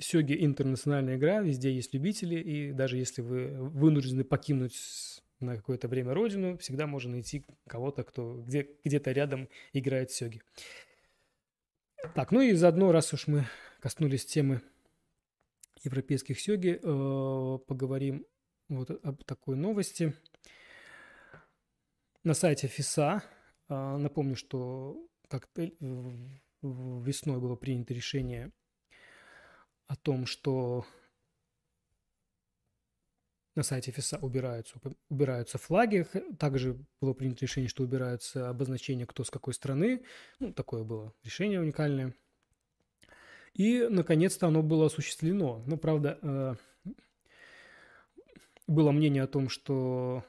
Сёги 0.00 0.44
интернациональная 0.44 1.16
игра, 1.16 1.40
везде 1.40 1.72
есть 1.72 1.92
любители, 1.92 2.36
и 2.36 2.72
даже 2.72 2.96
если 2.96 3.20
вы 3.20 3.48
вынуждены 3.48 4.22
покинуть 4.22 4.76
на 5.40 5.56
какое-то 5.56 5.88
время 5.88 6.14
родину, 6.14 6.56
всегда 6.58 6.86
можно 6.86 7.12
найти 7.12 7.44
кого-то, 7.66 8.04
кто 8.04 8.40
где, 8.46 8.68
где-то 8.84 9.10
рядом 9.10 9.48
играет 9.72 10.12
сёги. 10.12 10.40
Так, 12.14 12.30
ну 12.30 12.40
и 12.40 12.52
заодно, 12.52 12.92
раз 12.92 13.12
уж 13.12 13.26
мы 13.26 13.46
коснулись 13.80 14.24
темы 14.24 14.62
европейских 15.84 16.40
сёги, 16.40 16.80
э, 16.82 17.58
поговорим 17.66 18.26
вот 18.68 18.90
об 18.90 19.24
такой 19.24 19.56
новости. 19.56 20.14
На 22.24 22.34
сайте 22.34 22.68
ФИСА, 22.68 23.22
э, 23.68 23.96
напомню, 23.96 24.36
что 24.36 25.08
как 25.28 25.48
весной 26.62 27.38
было 27.38 27.56
принято 27.56 27.94
решение 27.94 28.52
о 29.86 29.96
том, 29.96 30.26
что 30.26 30.84
на 33.54 33.62
сайте 33.64 33.90
ФИСа 33.90 34.18
убираются, 34.18 34.78
убираются 35.08 35.58
флаги. 35.58 36.06
Также 36.38 36.78
было 37.00 37.12
принято 37.12 37.40
решение, 37.42 37.68
что 37.68 37.82
убираются 37.82 38.48
обозначения, 38.48 39.06
кто 39.06 39.24
с 39.24 39.30
какой 39.30 39.52
страны. 39.52 40.04
Ну, 40.38 40.52
такое 40.52 40.84
было 40.84 41.12
решение 41.24 41.60
уникальное. 41.60 42.14
И, 43.58 43.88
наконец-то, 43.90 44.46
оно 44.46 44.62
было 44.62 44.86
осуществлено. 44.86 45.64
Ну, 45.66 45.76
правда, 45.76 46.18
э, 46.22 46.54
было 48.68 48.92
мнение 48.92 49.24
о 49.24 49.26
том, 49.26 49.48
что 49.48 50.24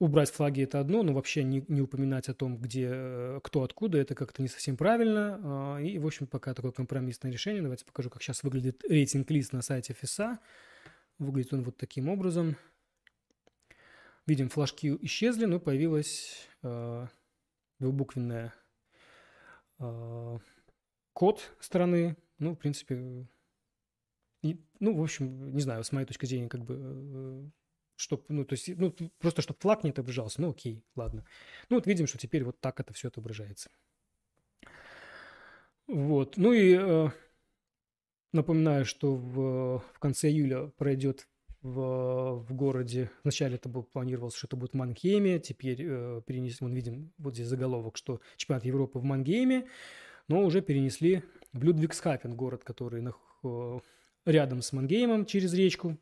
убрать 0.00 0.32
флаги– 0.32 0.62
это 0.64 0.80
одно, 0.80 1.04
но 1.04 1.12
вообще 1.12 1.44
не, 1.44 1.64
не 1.68 1.80
упоминать 1.80 2.28
о 2.28 2.34
том, 2.34 2.58
где, 2.58 2.88
э, 2.90 3.40
кто 3.44 3.62
откуда, 3.62 3.98
это 3.98 4.16
как-то 4.16 4.42
не 4.42 4.48
совсем 4.48 4.76
правильно. 4.76 5.40
А, 5.40 5.78
и, 5.78 6.00
в 6.00 6.06
общем, 6.06 6.26
пока 6.26 6.52
такое 6.52 6.72
компромиссное 6.72 7.30
решение. 7.30 7.62
Давайте 7.62 7.84
покажу, 7.84 8.10
как 8.10 8.22
сейчас 8.22 8.42
выглядит 8.42 8.82
рейтинг-лист 8.88 9.52
на 9.52 9.62
сайте 9.62 9.92
ФИСа. 9.92 10.40
Выглядит 11.20 11.52
он 11.52 11.62
вот 11.62 11.76
таким 11.76 12.08
образом. 12.08 12.56
Видим, 14.26 14.48
флажки 14.48 14.98
исчезли, 15.02 15.44
но 15.44 15.60
появилась 15.60 16.48
э, 16.64 17.06
двухбуквенная 17.78 18.52
э, 19.78 20.38
код 21.12 21.54
страны. 21.60 22.16
Ну, 22.38 22.54
в 22.54 22.58
принципе, 22.58 23.26
и, 24.42 24.60
ну, 24.80 24.96
в 24.96 25.02
общем, 25.02 25.54
не 25.54 25.60
знаю, 25.60 25.82
с 25.82 25.92
моей 25.92 26.06
точки 26.06 26.26
зрения, 26.26 26.48
как 26.48 26.64
бы 26.64 26.76
э, 26.78 27.50
чтобы, 27.96 28.24
ну, 28.28 28.44
то 28.44 28.54
есть, 28.54 28.68
ну, 28.76 28.94
просто 29.18 29.42
чтобы 29.42 29.58
флаг 29.60 29.82
не 29.82 29.90
отображался, 29.90 30.40
ну, 30.40 30.50
окей, 30.50 30.84
ладно. 30.94 31.24
Ну, 31.68 31.76
вот 31.76 31.86
видим, 31.86 32.06
что 32.06 32.18
теперь 32.18 32.44
вот 32.44 32.60
так 32.60 32.78
это 32.80 32.94
все 32.94 33.08
отображается. 33.08 33.70
Вот, 35.88 36.36
ну 36.36 36.52
и 36.52 36.76
э, 36.78 37.08
напоминаю, 38.32 38.84
что 38.84 39.16
в, 39.16 39.78
в 39.94 39.98
конце 39.98 40.28
июля 40.28 40.66
пройдет 40.76 41.26
в, 41.62 42.44
в 42.46 42.54
городе. 42.54 43.10
Вначале 43.24 43.56
это 43.56 43.68
был, 43.68 43.82
планировалось, 43.82 44.34
что 44.36 44.46
это 44.46 44.56
будет 44.56 44.72
в 44.72 44.76
Мангейме, 44.76 45.40
теперь 45.40 45.82
э, 45.82 46.22
перенесли, 46.26 46.66
мы 46.66 46.74
видим 46.74 47.12
вот 47.18 47.34
здесь 47.34 47.48
заголовок, 47.48 47.96
что 47.96 48.20
чемпионат 48.36 48.64
Европы 48.64 48.98
в 48.98 49.04
Мангейме, 49.04 49.66
но 50.28 50.44
уже 50.44 50.60
перенесли 50.60 51.24
в 51.52 51.62
Людвигсхафен, 51.62 52.34
город, 52.34 52.64
который 52.64 53.04
э, 53.42 53.80
рядом 54.24 54.62
с 54.62 54.72
Мангеймом 54.72 55.26
через 55.26 55.54
речку. 55.54 55.98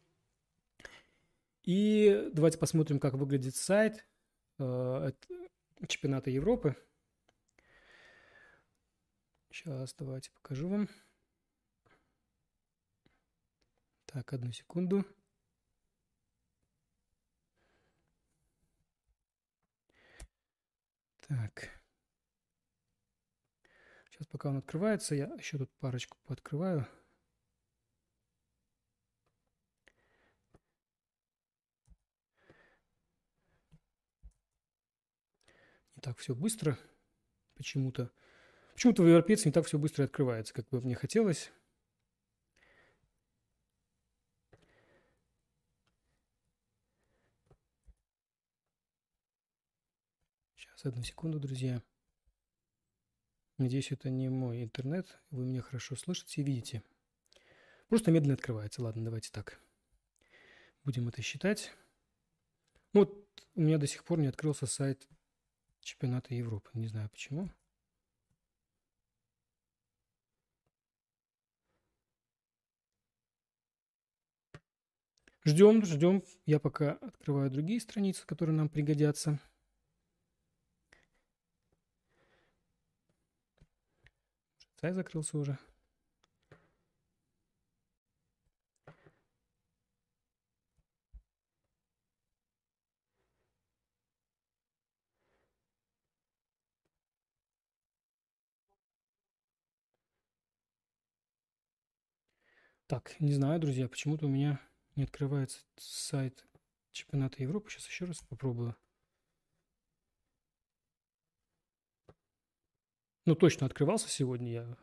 И 1.63 2.31
давайте 2.33 2.59
посмотрим, 2.59 3.01
как 3.01 3.15
выглядит 3.15 3.57
сайт 3.57 4.07
э, 4.59 5.13
чемпионата 5.89 6.31
Европы. 6.31 6.77
Сейчас 9.51 9.95
давайте 9.95 10.31
покажу 10.31 10.69
вам. 10.69 10.89
Так, 14.07 14.33
одну 14.33 14.53
секунду. 14.53 15.05
Так. 21.27 21.76
Сейчас 24.17 24.29
пока 24.29 24.49
он 24.49 24.57
открывается, 24.57 25.15
я 25.15 25.27
еще 25.37 25.59
тут 25.59 25.71
парочку 25.79 26.17
пооткрываю. 26.25 26.89
Не 35.95 36.01
так 36.01 36.17
все 36.17 36.35
быстро 36.35 36.79
почему-то. 37.57 38.11
Почему-то 38.73 39.03
в 39.03 39.07
европейце 39.07 39.49
не 39.49 39.53
так 39.53 39.67
все 39.67 39.79
быстро 39.79 40.05
открывается, 40.05 40.55
как 40.55 40.67
бы 40.71 40.81
мне 40.81 40.95
хотелось. 40.95 41.53
Сейчас, 50.55 50.87
одну 50.87 51.03
секунду, 51.03 51.39
друзья. 51.39 51.83
Надеюсь, 53.59 53.91
это 53.91 54.11
не 54.11 54.29
мой 54.29 54.63
интернет. 54.63 55.19
Вы 55.31 55.47
меня 55.47 55.63
хорошо 55.63 55.97
слышите 55.97 56.43
и 56.43 56.45
видите. 56.45 56.83
Просто 57.89 58.11
медленно 58.11 58.35
открывается. 58.35 58.83
Ладно, 58.83 59.05
давайте 59.05 59.31
так. 59.33 59.59
Будем 60.85 61.09
это 61.09 61.23
считать. 61.23 61.73
Ну, 62.93 63.01
вот 63.01 63.27
у 63.55 63.61
меня 63.61 63.79
до 63.79 63.87
сих 63.87 64.05
пор 64.05 64.19
не 64.19 64.27
открылся 64.27 64.67
сайт 64.67 65.09
чемпионата 65.81 66.35
Европы. 66.35 66.69
Не 66.75 66.89
знаю 66.89 67.09
почему. 67.09 67.51
Ждем, 75.47 75.85
ждем. 75.85 76.25
Я 76.45 76.59
пока 76.59 76.93
открываю 76.93 77.51
другие 77.51 77.81
страницы, 77.81 78.27
которые 78.27 78.57
нам 78.57 78.69
пригодятся. 78.69 79.39
Сайт 84.81 84.95
закрылся 84.95 85.39
уже. 85.39 85.59
Так, 102.87 103.17
не 103.19 103.33
знаю, 103.33 103.59
друзья, 103.59 103.89
почему-то 103.89 104.27
у 104.27 104.29
меня 104.29 104.61
не 104.95 105.03
открывается 105.03 105.59
сайт 105.77 106.47
чемпионата 106.93 107.43
Европы. 107.43 107.69
Сейчас 107.71 107.87
еще 107.89 108.05
раз 108.05 108.23
попробую. 108.23 108.77
Ну, 113.27 113.35
точно 113.35 113.67
открывался 113.67 114.09
сегодня, 114.09 114.53
я, 114.53 114.77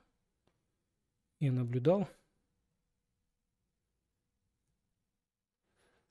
я 1.39 1.53
наблюдал. 1.53 2.09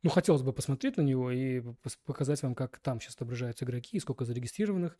Ну, 0.02 0.08
хотелось 0.10 0.42
бы 0.42 0.54
посмотреть 0.54 0.96
на 0.96 1.02
него 1.02 1.30
и 1.30 1.62
показать 2.06 2.42
вам, 2.42 2.54
как 2.54 2.78
там 2.78 3.00
сейчас 3.00 3.16
отображаются 3.16 3.66
игроки 3.66 3.96
и 3.96 4.00
сколько 4.00 4.24
зарегистрированных. 4.24 4.98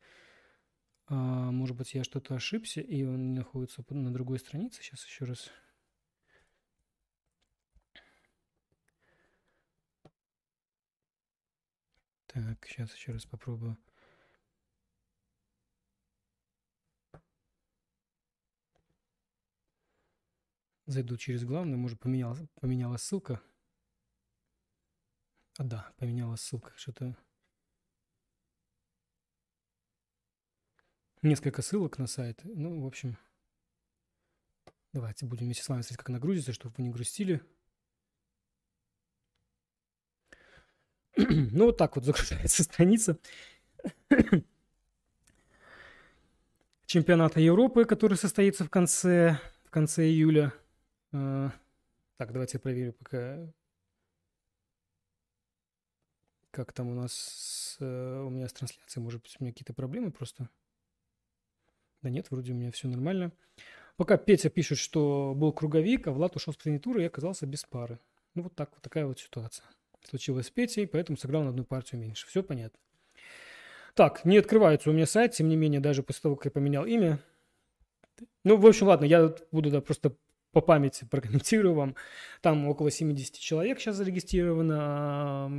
А, 1.06 1.14
может 1.50 1.74
быть, 1.74 1.94
я 1.94 2.04
что-то 2.04 2.34
ошибся, 2.34 2.82
и 2.82 3.02
он 3.02 3.34
находится 3.34 3.82
на 3.88 4.12
другой 4.12 4.38
странице. 4.38 4.82
Сейчас 4.82 5.04
еще 5.06 5.24
раз. 5.24 5.50
Так, 12.26 12.66
сейчас 12.66 12.94
еще 12.94 13.12
раз 13.12 13.24
попробую. 13.24 13.78
Зайду 20.92 21.16
через 21.16 21.42
главное, 21.42 21.78
может, 21.78 21.98
поменялась, 21.98 22.38
поменялась 22.61 23.02
ссылка. 23.02 23.40
А, 25.57 25.64
да, 25.64 25.90
поменялась 25.96 26.42
ссылка. 26.42 26.74
Что-то... 26.76 27.16
Несколько 31.22 31.62
ссылок 31.62 31.96
на 31.96 32.07
сайт. 32.07 32.40
Ну, 32.44 32.83
в 32.83 32.87
общем, 32.87 33.16
давайте 34.92 35.24
будем 35.24 35.46
вместе 35.46 35.62
с 35.62 35.68
вами 35.70 35.81
смотреть, 35.81 35.96
как 35.96 36.11
она 36.11 36.18
грузится, 36.18 36.52
чтобы 36.52 36.74
вы 36.76 36.83
не 36.85 36.90
грустили. 36.90 37.42
ну, 41.16 41.66
вот 41.66 41.78
так 41.78 41.96
вот 41.96 42.05
загружается 42.05 42.64
страница 42.64 43.18
чемпионата 46.85 47.40
Европы, 47.40 47.87
который 47.87 48.18
состоится 48.18 48.64
в 48.66 48.68
конце, 48.68 49.40
в 49.64 49.70
конце 49.70 50.05
июля. 50.05 50.52
А, 51.12 51.53
так, 52.16 52.33
давайте 52.33 52.57
я 52.57 52.61
проверю 52.61 52.92
пока, 52.94 53.53
как 56.51 56.72
там 56.72 56.88
у 56.88 56.94
нас, 56.94 57.77
у 57.81 57.85
меня 58.31 58.48
с 58.48 58.53
трансляцией, 58.53 59.03
может 59.03 59.22
быть, 59.22 59.37
у 59.38 59.44
меня 59.44 59.53
какие-то 59.53 59.75
проблемы 59.75 60.11
просто. 60.11 60.48
Да 62.01 62.11
нет, 62.11 62.31
вроде 62.31 62.53
у 62.53 62.57
меня 62.57 62.70
все 62.72 62.88
нормально. 62.88 63.33
Пока 63.96 64.16
Петя 64.16 64.48
пишет, 64.51 64.79
что 64.79 65.35
был 65.37 65.53
круговик, 65.53 66.07
а 66.07 66.12
Влад 66.12 66.35
ушел 66.35 66.53
с 66.53 66.57
последней 66.57 66.81
и 67.03 67.07
оказался 67.07 67.46
без 67.46 67.64
пары. 67.64 67.98
Ну, 68.35 68.44
вот 68.44 68.55
так 68.55 68.70
вот 68.72 68.83
такая 68.83 69.07
вот 69.07 69.20
ситуация. 69.20 69.66
Случилось 70.03 70.46
с 70.46 70.51
Петей, 70.51 70.87
поэтому 70.87 71.18
сыграл 71.18 71.42
на 71.42 71.51
одну 71.51 71.64
партию 71.64 72.01
меньше. 72.01 72.27
Все 72.27 72.42
понятно. 72.42 72.79
Так, 73.94 74.25
не 74.25 74.38
открывается 74.38 74.88
у 74.88 74.94
меня 74.94 75.07
сайт, 75.07 75.33
тем 75.33 75.48
не 75.48 75.57
менее, 75.57 75.79
даже 75.79 76.03
после 76.03 76.22
того, 76.22 76.37
как 76.37 76.46
я 76.46 76.51
поменял 76.51 76.87
имя. 76.87 77.20
Ну, 78.42 78.57
в 78.57 78.66
общем, 78.66 78.88
ладно, 78.88 79.05
я 79.05 79.35
буду 79.53 79.70
да, 79.70 79.81
просто 79.81 80.16
по 80.52 80.60
памяти 80.60 81.06
прокомментирую 81.10 81.74
вам. 81.74 81.96
Там 82.40 82.68
около 82.68 82.90
70 82.90 83.38
человек 83.38 83.80
сейчас 83.80 83.96
зарегистрировано. 83.96 85.50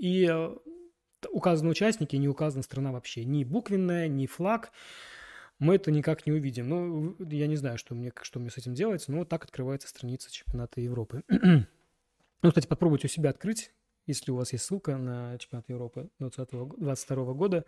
И 0.00 0.26
э, 0.30 0.56
указаны 1.30 1.70
участники, 1.70 2.16
не 2.16 2.28
указана 2.28 2.62
страна 2.62 2.92
вообще. 2.92 3.24
Ни 3.24 3.44
буквенная, 3.44 4.08
ни 4.08 4.26
флаг. 4.26 4.72
Мы 5.58 5.76
это 5.76 5.90
никак 5.90 6.26
не 6.26 6.32
увидим. 6.32 6.68
Ну, 6.68 7.16
я 7.20 7.46
не 7.46 7.56
знаю, 7.56 7.78
что 7.78 7.94
мне, 7.94 8.12
что 8.22 8.40
мне 8.40 8.50
с 8.50 8.58
этим 8.58 8.74
делать, 8.74 9.04
но 9.06 9.18
вот 9.18 9.28
так 9.28 9.44
открывается 9.44 9.88
страница 9.88 10.32
чемпионата 10.32 10.80
Европы. 10.80 11.22
ну, 11.28 12.48
кстати, 12.48 12.66
попробуйте 12.66 13.06
у 13.06 13.10
себя 13.10 13.30
открыть, 13.30 13.70
если 14.06 14.32
у 14.32 14.36
вас 14.36 14.52
есть 14.52 14.64
ссылка 14.64 14.96
на 14.96 15.38
чемпионат 15.38 15.68
Европы 15.68 16.08
2022 16.18 17.34
года 17.34 17.64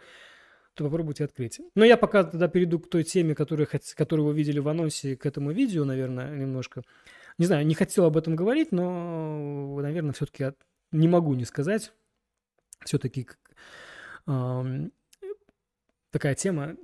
то 0.75 0.85
попробуйте 0.85 1.25
открыть. 1.25 1.61
Но 1.75 1.85
я 1.85 1.97
пока 1.97 2.25
тогда 2.25 2.49
перейду 2.49 2.79
к 2.79 2.89
той 2.89 3.05
теме, 3.05 3.35
которую, 3.35 3.69
которую 3.97 4.27
вы 4.27 4.35
видели 4.35 4.59
в 4.59 4.69
анонсе 4.69 5.17
к 5.17 5.25
этому 5.25 5.53
видео, 5.53 5.85
наверное, 5.85 6.37
немножко. 6.37 6.83
Не 7.39 7.47
знаю, 7.47 7.67
не 7.67 7.75
хотел 7.75 8.05
об 8.05 8.17
этом 8.17 8.37
говорить, 8.37 8.73
но, 8.73 9.79
наверное, 9.81 10.13
все-таки 10.13 10.53
не 10.93 11.09
могу 11.09 11.35
не 11.35 11.45
сказать. 11.45 11.93
Все-таки 12.85 13.27
э, 14.27 14.89
такая 16.11 16.35
тема, 16.35 16.77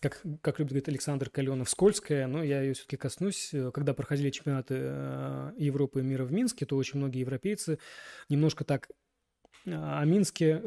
как, 0.00 0.20
как 0.42 0.58
любит 0.58 0.72
говорить 0.72 0.88
Александр 0.88 1.30
Каленов, 1.30 1.70
скользкая, 1.70 2.26
но 2.26 2.42
я 2.42 2.60
ее 2.62 2.74
все-таки 2.74 2.96
коснусь. 2.96 3.54
Когда 3.72 3.94
проходили 3.94 4.30
чемпионаты 4.30 4.74
э, 4.78 5.52
Европы 5.58 6.00
и 6.00 6.02
мира 6.02 6.24
в 6.24 6.32
Минске, 6.32 6.66
то 6.66 6.76
очень 6.76 6.98
многие 6.98 7.20
европейцы 7.20 7.78
немножко 8.28 8.64
так 8.64 8.88
о 9.66 10.04
Минске 10.04 10.60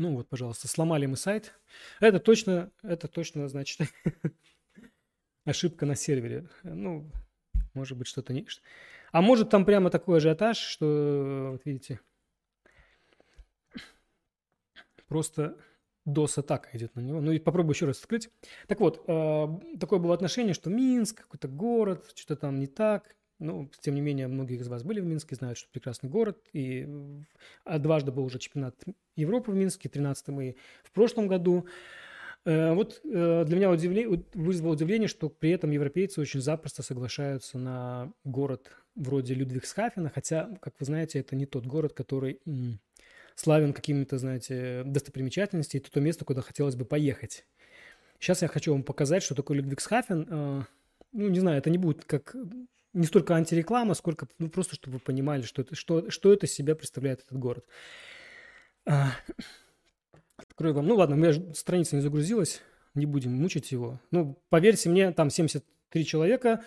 ну 0.00 0.16
вот, 0.16 0.30
пожалуйста, 0.30 0.66
сломали 0.66 1.04
мы 1.04 1.18
сайт. 1.18 1.52
Это 2.00 2.20
точно, 2.20 2.70
это 2.82 3.06
точно, 3.06 3.48
значит, 3.48 3.86
ошибка 5.44 5.84
на 5.84 5.94
сервере. 5.94 6.48
Ну, 6.62 7.12
может 7.74 7.98
быть, 7.98 8.06
что-то 8.06 8.32
не... 8.32 8.46
А 9.12 9.20
может, 9.20 9.50
там 9.50 9.66
прямо 9.66 9.90
такой 9.90 10.16
ажиотаж, 10.16 10.56
что, 10.56 11.50
вот 11.52 11.66
видите, 11.66 12.00
просто 15.06 15.58
DOS-атака 16.08 16.70
идет 16.72 16.96
на 16.96 17.00
него. 17.00 17.20
Ну 17.20 17.32
и 17.32 17.38
попробую 17.38 17.74
еще 17.74 17.84
раз 17.84 18.00
открыть. 18.00 18.30
Так 18.68 18.80
вот, 18.80 19.04
э, 19.06 19.48
такое 19.78 19.98
было 19.98 20.14
отношение, 20.14 20.54
что 20.54 20.70
Минск, 20.70 21.24
какой-то 21.24 21.48
город, 21.48 22.10
что-то 22.14 22.40
там 22.40 22.58
не 22.58 22.68
так. 22.68 23.14
Ну, 23.40 23.70
тем 23.80 23.94
не 23.94 24.02
менее, 24.02 24.28
многие 24.28 24.58
из 24.58 24.68
вас 24.68 24.82
были 24.82 25.00
в 25.00 25.06
Минске, 25.06 25.34
знают, 25.34 25.58
что 25.58 25.68
прекрасный 25.72 26.10
город. 26.10 26.38
И 26.52 26.86
а 27.64 27.78
дважды 27.78 28.12
был 28.12 28.24
уже 28.24 28.38
чемпионат 28.38 28.76
Европы 29.16 29.50
в 29.50 29.54
Минске, 29.54 29.88
13-м 29.88 30.40
и 30.42 30.54
в 30.84 30.92
прошлом 30.92 31.26
году. 31.26 31.66
Э, 32.44 32.74
вот 32.74 33.00
э, 33.02 33.44
для 33.46 33.56
меня 33.56 33.70
удивление, 33.70 34.22
вызвало 34.34 34.72
удивление, 34.72 35.08
что 35.08 35.30
при 35.30 35.50
этом 35.50 35.70
европейцы 35.70 36.20
очень 36.20 36.40
запросто 36.40 36.82
соглашаются 36.82 37.58
на 37.58 38.12
город 38.24 38.70
вроде 38.94 39.32
Людвигсхафена, 39.34 40.10
хотя, 40.10 40.50
как 40.60 40.74
вы 40.78 40.86
знаете, 40.86 41.18
это 41.18 41.34
не 41.34 41.46
тот 41.46 41.64
город, 41.64 41.94
который 41.94 42.40
славен 43.36 43.72
какими-то, 43.72 44.18
знаете, 44.18 44.82
достопримечательностями, 44.84 45.80
это 45.80 45.90
то 45.90 46.00
место, 46.00 46.26
куда 46.26 46.42
хотелось 46.42 46.76
бы 46.76 46.84
поехать. 46.84 47.46
Сейчас 48.18 48.42
я 48.42 48.48
хочу 48.48 48.72
вам 48.72 48.82
показать, 48.82 49.22
что 49.22 49.34
такое 49.34 49.56
Людвигсхафен. 49.56 50.26
Э, 50.28 50.62
ну, 51.12 51.28
не 51.28 51.40
знаю, 51.40 51.56
это 51.56 51.70
не 51.70 51.78
будет 51.78 52.04
как 52.04 52.36
не 52.92 53.06
столько 53.06 53.34
антиреклама, 53.34 53.94
сколько 53.94 54.26
ну, 54.38 54.48
просто, 54.48 54.74
чтобы 54.74 54.94
вы 54.94 55.00
понимали, 55.00 55.42
что 55.42 55.62
это, 55.62 55.74
что, 55.74 56.10
что 56.10 56.32
это 56.32 56.46
себя 56.46 56.74
представляет 56.74 57.20
этот 57.20 57.38
город. 57.38 57.66
Открою 60.36 60.74
вам. 60.74 60.86
Ну 60.86 60.96
ладно, 60.96 61.16
у 61.16 61.18
меня 61.18 61.32
страница 61.54 61.96
не 61.96 62.02
загрузилась, 62.02 62.62
не 62.94 63.06
будем 63.06 63.32
мучить 63.32 63.72
его. 63.72 64.00
Ну, 64.10 64.42
поверьте 64.48 64.88
мне, 64.88 65.12
там 65.12 65.30
73 65.30 66.04
человека, 66.04 66.64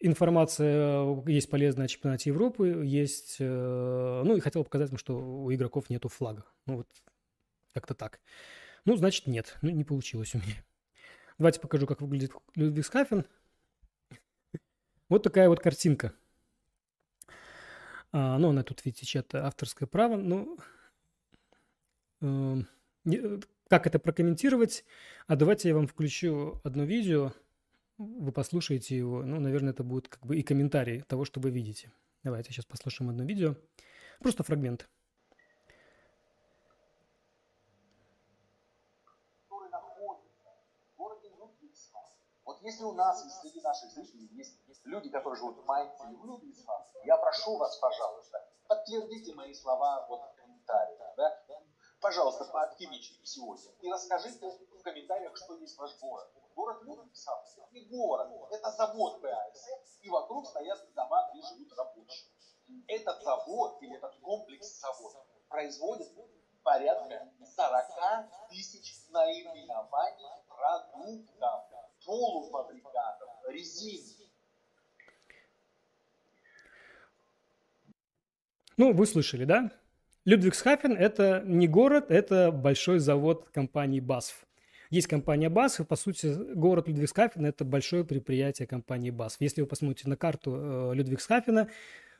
информация 0.00 1.04
э, 1.04 1.22
есть 1.26 1.50
полезная 1.50 1.86
о 1.86 1.88
чемпионате 1.88 2.30
Европы, 2.30 2.82
есть... 2.84 3.36
Э, 3.38 4.22
ну, 4.24 4.36
и 4.36 4.40
хотел 4.40 4.64
показать 4.64 4.90
вам, 4.90 4.98
что 4.98 5.18
у 5.18 5.52
игроков 5.52 5.90
нету 5.90 6.08
флага. 6.08 6.44
Ну, 6.66 6.78
вот 6.78 6.88
как-то 7.72 7.94
так. 7.94 8.20
Ну, 8.84 8.96
значит, 8.96 9.26
нет. 9.26 9.56
Ну, 9.62 9.70
не 9.70 9.84
получилось 9.84 10.34
у 10.34 10.38
меня. 10.38 10.64
Давайте 11.38 11.60
покажу, 11.60 11.86
как 11.86 12.00
выглядит 12.00 12.32
Людвигсхафен. 12.54 13.26
Вот 15.08 15.22
такая 15.22 15.48
вот 15.48 15.60
картинка. 15.60 16.12
А, 18.12 18.38
ну, 18.38 18.50
она 18.50 18.62
тут, 18.62 18.84
видите, 18.84 19.06
чья-то 19.06 19.46
авторское 19.46 19.86
право. 19.86 20.16
Ну, 20.16 20.58
э, 22.20 22.62
как 23.68 23.86
это 23.86 23.98
прокомментировать? 23.98 24.84
А 25.26 25.36
давайте 25.36 25.68
я 25.68 25.74
вам 25.74 25.86
включу 25.86 26.60
одно 26.64 26.84
видео, 26.84 27.32
вы 27.98 28.32
послушаете 28.32 28.96
его. 28.96 29.22
Ну, 29.22 29.40
наверное, 29.40 29.72
это 29.72 29.84
будет 29.84 30.08
как 30.08 30.24
бы 30.26 30.36
и 30.36 30.42
комментарий 30.42 31.02
того, 31.02 31.24
что 31.24 31.40
вы 31.40 31.50
видите. 31.50 31.92
Давайте 32.22 32.52
сейчас 32.52 32.64
послушаем 32.64 33.10
одно 33.10 33.24
видео. 33.24 33.56
Просто 34.20 34.42
фрагмент. 34.42 34.88
Вот 42.44 42.62
если 42.62 42.84
у 42.84 42.92
нас 42.92 43.24
и 43.24 43.28
среди 43.28 43.60
наших 43.60 43.90
зрителей 43.90 44.28
есть, 44.32 44.65
которые 45.16 45.38
живут 45.38 45.56
в 45.58 45.64
Майнце 45.64 46.04
или 46.04 46.14
в 46.14 46.24
я 47.04 47.16
прошу 47.16 47.56
вас, 47.56 47.76
пожалуйста, 47.78 48.44
подтвердите 48.68 49.34
мои 49.34 49.54
слова 49.54 50.06
вот 50.08 50.20
в 50.20 50.34
комментариях. 50.34 51.16
Да? 51.16 51.42
Пожалуйста, 52.00 52.44
поактивничайте 52.44 53.24
сегодня 53.24 53.72
и 53.80 53.90
расскажите 53.90 54.50
в 54.78 54.82
комментариях, 54.82 55.34
что 55.36 55.54
есть 55.54 55.78
ваш 55.78 55.98
город. 56.00 56.28
Город 56.54 56.82
это 56.82 57.72
не 57.72 57.84
город, 57.86 58.30
это 58.50 58.70
завод 58.72 59.22
ПАСФ, 59.22 60.02
и 60.02 60.10
вокруг 60.10 60.46
стоят 60.46 60.78
дома, 60.94 61.30
где 61.32 61.42
живут 61.42 61.72
рабочие. 61.78 62.28
Этот 62.88 63.22
завод 63.22 63.78
или 63.82 63.96
этот 63.96 64.20
комплекс 64.20 64.80
заводов 64.80 65.24
производит 65.48 66.12
порядка 66.62 67.30
40 67.56 68.48
тысяч 68.50 69.08
наименований 69.08 70.44
продуктов, 70.48 71.64
полуфабрикатов, 72.04 73.30
резины. 73.48 74.25
Ну, 78.76 78.92
вы 78.92 79.06
слышали, 79.06 79.44
да? 79.44 79.72
Людвигсхафен– 80.26 80.92
это 80.98 81.42
не 81.46 81.66
город, 81.66 82.10
это 82.10 82.50
большой 82.50 82.98
завод 82.98 83.48
компании 83.52 84.02
BASF. 84.02 84.34
Есть 84.90 85.06
компания 85.06 85.48
BASF, 85.48 85.82
и, 85.82 85.84
по 85.84 85.96
сути, 85.96 86.34
город 86.54 86.88
Людвигсхафен– 86.88 87.46
это 87.46 87.64
большое 87.64 88.04
предприятие 88.04 88.68
компании 88.68 89.10
BASF. 89.10 89.36
Если 89.40 89.60
вы 89.60 89.66
посмотрите 89.66 90.08
на 90.08 90.16
карту 90.16 90.54
э, 90.54 90.94
Людвигсхафена, 90.94 91.68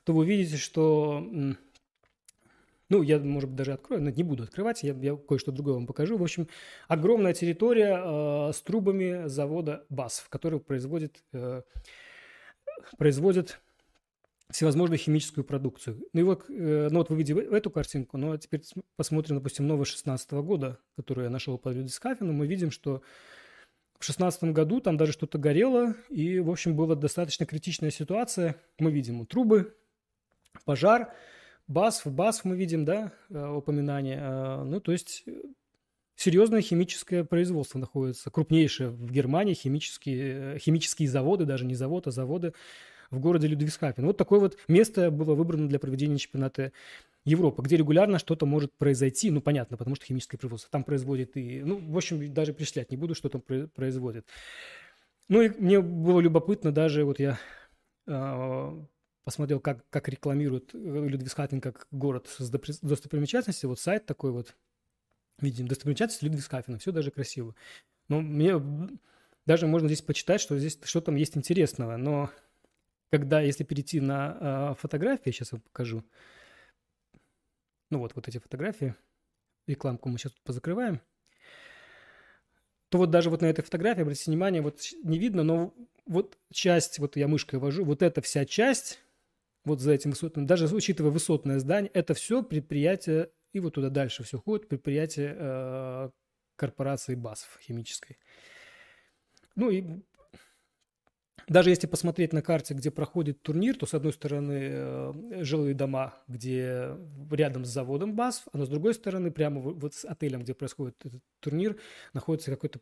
то 0.05 0.12
вы 0.12 0.21
увидите, 0.23 0.57
что 0.57 1.21
ну, 2.88 3.03
я, 3.03 3.19
может 3.19 3.51
быть, 3.51 3.57
даже 3.57 3.73
открою, 3.73 4.03
но 4.03 4.11
не 4.11 4.23
буду 4.23 4.45
открывать, 4.45 4.83
я, 4.83 4.95
я 4.95 5.16
кое-что 5.16 5.51
другое 5.53 5.75
вам 5.75 5.87
покажу. 5.87 6.16
В 6.16 6.23
общем, 6.23 6.49
огромная 6.88 7.35
территория 7.35 8.01
э, 8.03 8.53
с 8.53 8.62
трубами 8.62 9.27
завода 9.27 9.85
BASF, 9.90 10.27
который 10.29 10.61
производит, 10.61 11.25
э, 11.33 11.62
производит 12.97 13.61
всевозможную 14.50 14.98
химическую 14.98 15.44
продукцию. 15.44 16.02
Ну 16.12 16.20
и 16.20 16.22
вот, 16.22 16.44
э, 16.48 16.88
ну 16.90 16.98
вот 16.98 17.11
вы 17.11 17.16
видите 17.16 17.40
эту 17.40 17.70
картинку, 17.70 18.16
но 18.16 18.37
теперь 18.37 18.62
посмотрим, 18.96 19.37
допустим, 19.37 19.66
новый 19.66 19.85
16 19.85 20.30
года, 20.32 20.78
который 20.96 21.24
я 21.24 21.30
нашел 21.30 21.59
под 21.59 21.85
дискафеном, 21.85 22.37
мы 22.37 22.46
видим, 22.46 22.70
что 22.70 23.02
в 23.98 24.04
16 24.04 24.44
году 24.44 24.80
там 24.80 24.96
даже 24.96 25.12
что-то 25.12 25.38
горело, 25.38 25.94
и, 26.11 26.38
в 26.38 26.50
общем, 26.50 26.76
была 26.76 26.94
достаточно 26.94 27.46
критичная 27.46 27.90
ситуация. 27.90 28.56
Мы 28.78 28.92
видим 28.92 29.26
трубы, 29.26 29.74
пожар, 30.64 31.12
БАСФ, 31.66 32.06
БАСФ 32.06 32.44
мы 32.44 32.56
видим, 32.56 32.85
да, 32.85 33.12
э, 33.30 33.48
упоминание. 33.48 34.18
Э, 34.20 34.62
ну, 34.64 34.80
то 34.80 34.92
есть 34.92 35.24
серьезное 36.14 36.61
химическое 36.61 37.24
производство 37.24 37.78
находится, 37.78 38.30
крупнейшее 38.30 38.90
в 38.90 39.11
Германии, 39.11 39.54
химические, 39.54 40.59
химические 40.61 41.09
заводы, 41.09 41.44
даже 41.44 41.64
не 41.64 41.74
завод, 41.74 42.06
а 42.06 42.11
заводы 42.12 42.52
в 43.11 43.19
городе 43.19 43.47
Людвигсхафен. 43.47 44.07
Вот 44.07 44.16
такое 44.16 44.40
вот 44.40 44.57
место 44.69 45.11
было 45.11 45.35
выбрано 45.35 45.69
для 45.69 45.79
проведения 45.79 46.19
чемпионата 46.19 46.73
Европы, 47.25 47.62
где 47.62 47.77
регулярно 47.77 48.19
что-то 48.19 48.47
может 48.47 48.73
произойти, 48.73 49.31
ну, 49.31 49.40
понятно, 49.40 49.77
потому 49.77 49.97
что 49.97 50.07
химическое 50.07 50.38
производство 50.38 50.71
там 50.71 50.85
производит 50.85 51.37
и, 51.37 51.61
ну, 51.62 51.79
в 51.79 51.97
общем, 51.97 52.33
даже 52.33 52.53
перечислять 52.53 52.92
не 52.92 52.97
буду, 52.97 53.16
что 53.16 53.29
там 53.29 53.40
производит. 53.40 54.27
Ну, 55.29 55.42
и 55.42 55.49
мне 55.49 55.81
было 55.81 56.21
любопытно 56.21 56.71
даже, 56.71 57.05
вот 57.05 57.19
я 57.19 57.37
э, 58.07 58.83
посмотрел, 59.25 59.59
как, 59.59 59.85
как 59.90 60.09
рекламируют 60.09 60.73
Людвигсхафен 60.73 61.61
как 61.61 61.88
город 61.90 62.29
с 62.38 62.49
достопримечательностью, 62.49 63.71
вот 63.71 63.81
сайт 63.81 64.07
такой 64.07 64.31
вот, 64.31 64.55
видим, 65.40 65.66
достопримечательности 65.66 66.25
Людвигсхафена, 66.25 66.79
все 66.79 66.92
даже 66.92 67.11
красиво. 67.11 67.57
Но 68.09 68.21
мне 68.21 68.55
даже 69.47 69.66
можно 69.66 69.88
здесь 69.88 70.03
почитать, 70.03 70.40
что 70.40 70.57
здесь 70.57 70.79
что 70.85 71.01
там 71.01 71.16
есть 71.16 71.37
интересного, 71.37 71.97
но 71.97 72.31
когда, 73.11 73.40
если 73.40 73.64
перейти 73.64 74.01
на 74.01 74.38
э, 74.40 74.75
фотографии, 74.79 75.31
сейчас 75.31 75.53
я 75.53 75.59
покажу. 75.59 76.05
Ну 77.90 77.99
вот, 77.99 78.14
вот 78.14 78.29
эти 78.29 78.38
фотографии. 78.38 78.95
Рекламку 79.66 80.09
мы 80.09 80.19
сейчас 80.19 80.33
тут 80.33 80.42
позакрываем. 80.42 81.01
То 82.88 82.99
вот 82.99 83.11
даже 83.11 83.31
вот 83.31 83.42
на 83.42 83.47
этой 83.47 83.62
фотографии, 83.62 84.03
обратите 84.03 84.31
внимание, 84.31 84.62
вот 84.62 84.81
не 85.03 85.19
видно, 85.19 85.42
но 85.42 85.75
вот 86.07 86.38
часть, 86.53 86.99
вот 86.99 87.16
я 87.16 87.27
мышкой 87.27 87.59
вожу, 87.59 87.85
вот 87.85 88.03
эта 88.03 88.21
вся 88.21 88.45
часть, 88.45 89.01
вот 89.64 89.81
за 89.81 89.92
этим 89.92 90.11
высотным, 90.11 90.47
даже 90.47 90.73
учитывая 90.73 91.11
высотное 91.11 91.59
здание, 91.59 91.90
это 91.92 92.14
все 92.14 92.45
предприятие, 92.45 93.31
и 93.53 93.59
вот 93.59 93.75
туда 93.75 93.90
дальше 93.90 94.23
все 94.23 94.38
ходит, 94.38 94.69
предприятие 94.69 95.35
э, 95.37 96.11
корпорации 96.55 97.16
БАСФ 97.16 97.59
химической. 97.61 98.19
Ну 99.57 99.71
и 99.71 100.03
даже 101.48 101.70
если 101.70 101.87
посмотреть 101.87 102.32
на 102.32 102.42
карте, 102.42 102.74
где 102.74 102.90
проходит 102.90 103.40
турнир, 103.42 103.76
то 103.76 103.87
с 103.87 103.94
одной 103.94 104.12
стороны 104.12 104.68
э, 104.72 105.42
жилые 105.42 105.74
дома, 105.74 106.14
где 106.26 106.96
рядом 107.30 107.64
с 107.64 107.68
заводом 107.68 108.16
БАСФ, 108.16 108.48
а 108.52 108.64
с 108.64 108.68
другой 108.68 108.94
стороны 108.94 109.30
прямо 109.30 109.61
вот 109.61 109.94
с 109.94 110.04
отелем, 110.04 110.42
где 110.42 110.54
происходит 110.54 110.96
этот 111.04 111.22
турнир, 111.38 111.76
находится 112.14 112.50
какое-то 112.50 112.80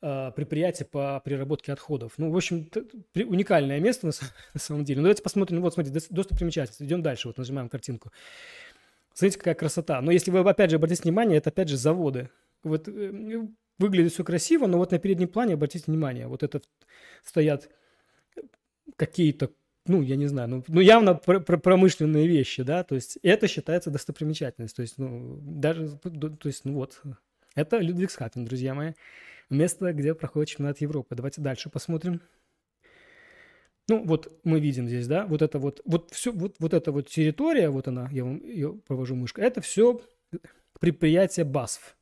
э, 0.00 0.30
предприятие 0.36 0.86
по 0.86 1.20
переработке 1.24 1.72
отходов. 1.72 2.12
Ну, 2.18 2.30
в 2.30 2.36
общем, 2.36 2.70
уникальное 3.14 3.80
место 3.80 4.06
на, 4.06 4.12
на 4.54 4.60
самом 4.60 4.84
деле. 4.84 5.00
Ну, 5.00 5.04
давайте 5.04 5.24
посмотрим. 5.24 5.56
Ну, 5.56 5.62
вот, 5.62 5.74
смотрите, 5.74 6.06
достопримечательность. 6.08 6.82
Идем 6.82 7.02
дальше. 7.02 7.26
Вот 7.28 7.38
нажимаем 7.38 7.68
картинку. 7.68 8.12
Смотрите, 9.12 9.38
какая 9.38 9.54
красота. 9.54 10.00
Но 10.00 10.12
если 10.12 10.30
вы, 10.30 10.38
опять 10.38 10.70
же, 10.70 10.76
обратите 10.76 11.02
внимание, 11.02 11.38
это, 11.38 11.50
опять 11.50 11.68
же, 11.68 11.76
заводы. 11.76 12.30
Вот 12.62 12.86
э, 12.86 13.48
выглядит 13.82 14.12
все 14.12 14.24
красиво, 14.24 14.66
но 14.66 14.78
вот 14.78 14.92
на 14.92 14.98
переднем 14.98 15.28
плане, 15.28 15.54
обратите 15.54 15.84
внимание, 15.86 16.26
вот 16.26 16.42
это 16.42 16.62
стоят 17.22 17.68
какие-то, 18.96 19.50
ну, 19.86 20.00
я 20.00 20.16
не 20.16 20.26
знаю, 20.26 20.48
ну, 20.48 20.64
ну 20.68 20.80
явно 20.80 21.14
пр 21.14 21.40
пр 21.40 21.58
промышленные 21.58 22.26
вещи, 22.26 22.62
да, 22.62 22.84
то 22.84 22.94
есть 22.94 23.18
это 23.22 23.48
считается 23.48 23.90
достопримечательностью, 23.90 24.76
то 24.76 24.82
есть, 24.82 24.98
ну, 24.98 25.38
даже, 25.42 25.98
то 25.98 26.48
есть, 26.48 26.64
ну 26.64 26.74
вот, 26.74 27.02
это 27.54 27.78
Людвигсхафен, 27.78 28.44
друзья 28.44 28.74
мои, 28.74 28.92
место, 29.50 29.92
где 29.92 30.14
проходит 30.14 30.48
чемпионат 30.50 30.80
Европы. 30.80 31.14
Давайте 31.14 31.40
дальше 31.42 31.68
посмотрим. 31.68 32.22
Ну, 33.88 34.04
вот 34.04 34.40
мы 34.44 34.60
видим 34.60 34.88
здесь, 34.88 35.08
да, 35.08 35.26
вот 35.26 35.42
это 35.42 35.58
вот, 35.58 35.82
вот 35.84 36.10
все, 36.12 36.32
вот, 36.32 36.56
вот 36.60 36.72
эта 36.72 36.92
вот 36.92 37.08
территория, 37.08 37.68
вот 37.68 37.88
она, 37.88 38.08
я 38.12 38.24
вам 38.24 38.42
ее 38.42 38.74
провожу 38.86 39.16
мышкой, 39.16 39.44
это 39.44 39.60
все 39.60 40.00
предприятие 40.78 41.44
БАСФ. 41.44 41.96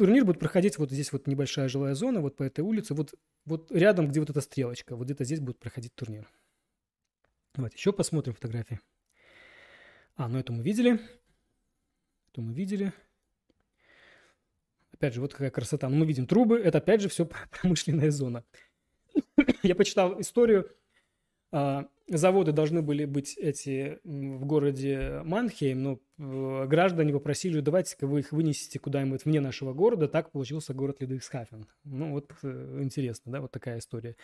Турнир 0.00 0.24
будет 0.24 0.38
проходить 0.38 0.78
вот 0.78 0.90
здесь 0.90 1.12
вот 1.12 1.26
небольшая 1.26 1.68
жилая 1.68 1.94
зона, 1.94 2.22
вот 2.22 2.34
по 2.34 2.42
этой 2.42 2.62
улице, 2.62 2.94
вот, 2.94 3.12
вот 3.44 3.70
рядом, 3.70 4.08
где 4.08 4.18
вот 4.20 4.30
эта 4.30 4.40
стрелочка, 4.40 4.96
вот 4.96 5.04
где-то 5.04 5.24
здесь 5.24 5.40
будет 5.40 5.58
проходить 5.58 5.94
турнир. 5.94 6.26
Давайте 7.54 7.76
еще 7.76 7.92
посмотрим 7.92 8.32
фотографии. 8.32 8.80
А, 10.16 10.26
ну 10.26 10.38
это 10.38 10.54
мы 10.54 10.62
видели. 10.62 10.98
Это 12.32 12.40
мы 12.40 12.54
видели. 12.54 12.94
Опять 14.94 15.12
же, 15.12 15.20
вот 15.20 15.32
какая 15.32 15.50
красота. 15.50 15.86
Ну, 15.90 15.96
мы 15.96 16.06
видим 16.06 16.26
трубы. 16.26 16.58
Это, 16.58 16.78
опять 16.78 17.02
же, 17.02 17.10
все 17.10 17.28
промышленная 17.50 18.10
зона. 18.10 18.42
Я 19.62 19.74
почитал 19.74 20.18
историю. 20.18 20.74
А, 21.52 21.88
заводы 22.06 22.52
должны 22.52 22.82
были 22.82 23.04
быть 23.04 23.36
эти 23.36 23.98
в 24.04 24.44
городе 24.44 25.20
Манхейм, 25.24 25.82
но 25.82 26.00
э, 26.18 26.66
граждане 26.66 27.12
попросили, 27.12 27.60
давайте-ка 27.60 28.06
вы 28.06 28.20
их 28.20 28.32
вынесете 28.32 28.78
куда-нибудь 28.78 29.24
вне 29.24 29.40
нашего 29.40 29.72
города. 29.72 30.08
Так 30.08 30.30
получился 30.30 30.74
город 30.74 31.00
Лидвигсхафен. 31.00 31.66
Ну, 31.84 32.12
вот 32.12 32.32
э, 32.42 32.78
интересно, 32.82 33.32
да, 33.32 33.40
вот 33.40 33.50
такая 33.50 33.78
история. 33.78 34.16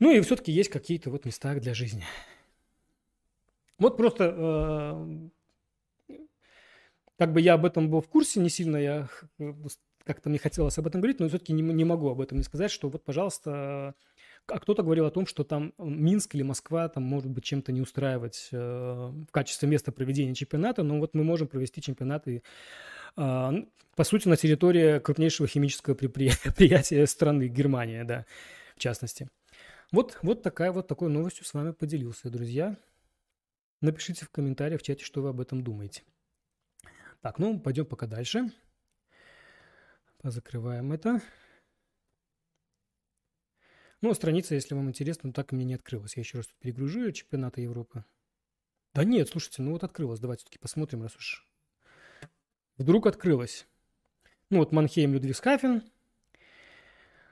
Ну, 0.00 0.10
и 0.10 0.20
все-таки 0.22 0.52
есть 0.52 0.70
какие-то 0.70 1.10
вот 1.10 1.24
места 1.24 1.54
для 1.54 1.74
жизни. 1.74 2.04
Вот 3.78 3.96
просто 3.96 4.34
э, 6.08 6.16
как 7.18 7.32
бы 7.32 7.40
я 7.40 7.54
об 7.54 7.66
этом 7.66 7.90
был 7.90 8.00
в 8.00 8.08
курсе, 8.08 8.40
не 8.40 8.48
сильно 8.48 8.76
я 8.76 9.08
как-то 10.04 10.28
мне 10.28 10.38
хотелось 10.38 10.78
об 10.78 10.86
этом 10.86 11.00
говорить, 11.00 11.20
но 11.20 11.28
все-таки 11.28 11.52
не, 11.52 11.62
не 11.62 11.84
могу 11.84 12.08
об 12.08 12.20
этом 12.20 12.38
не 12.38 12.44
сказать, 12.44 12.70
что 12.70 12.88
вот, 12.88 13.04
пожалуйста, 13.04 13.94
а 14.46 14.58
кто-то 14.58 14.82
говорил 14.82 15.06
о 15.06 15.10
том, 15.10 15.26
что 15.26 15.44
там 15.44 15.72
Минск 15.78 16.34
или 16.34 16.42
Москва 16.42 16.88
там 16.88 17.02
может 17.02 17.30
быть 17.30 17.44
чем-то 17.44 17.72
не 17.72 17.80
устраивать 17.80 18.48
э, 18.52 18.56
в 18.56 19.30
качестве 19.30 19.68
места 19.68 19.92
проведения 19.92 20.34
чемпионата, 20.34 20.82
но 20.82 20.98
вот 20.98 21.14
мы 21.14 21.24
можем 21.24 21.48
провести 21.48 21.80
чемпионат 21.80 22.28
и, 22.28 22.42
э, 23.16 23.52
по 23.96 24.04
сути, 24.04 24.28
на 24.28 24.36
территории 24.36 24.98
крупнейшего 24.98 25.48
химического 25.48 25.94
предприятия 25.96 27.06
страны, 27.06 27.48
Германия, 27.48 28.04
да, 28.04 28.26
в 28.76 28.80
частности. 28.80 29.28
Вот, 29.92 30.18
вот 30.22 30.42
такая 30.42 30.72
вот 30.72 30.88
такой 30.88 31.08
новостью 31.08 31.44
с 31.44 31.54
вами 31.54 31.72
поделился, 31.72 32.30
друзья. 32.30 32.76
Напишите 33.80 34.24
в 34.24 34.30
комментариях 34.30 34.80
в 34.80 34.84
чате, 34.84 35.04
что 35.04 35.22
вы 35.22 35.30
об 35.30 35.40
этом 35.40 35.62
думаете. 35.62 36.02
Так, 37.20 37.38
ну, 37.38 37.58
пойдем 37.58 37.86
пока 37.86 38.06
дальше. 38.06 38.50
Закрываем 40.22 40.92
это. 40.92 41.20
Ну, 44.04 44.10
а 44.10 44.14
страница, 44.14 44.54
если 44.54 44.74
вам 44.74 44.90
интересно, 44.90 45.32
так 45.32 45.50
и 45.50 45.56
мне 45.56 45.64
не 45.64 45.76
открылась. 45.76 46.14
Я 46.14 46.20
еще 46.20 46.36
раз 46.36 46.46
тут 46.48 46.58
перегружу 46.58 47.10
чемпионата 47.10 47.62
Европы. 47.62 48.04
Да 48.92 49.02
нет, 49.02 49.30
слушайте, 49.30 49.62
ну 49.62 49.72
вот 49.72 49.82
открылась. 49.82 50.20
Давайте 50.20 50.42
все-таки 50.42 50.58
посмотрим, 50.58 51.00
раз 51.00 51.16
уж 51.16 51.48
вдруг 52.76 53.06
открылась. 53.06 53.66
Ну 54.50 54.58
вот 54.58 54.72
Манхейм, 54.72 55.14
Людвигсхафен. 55.14 55.84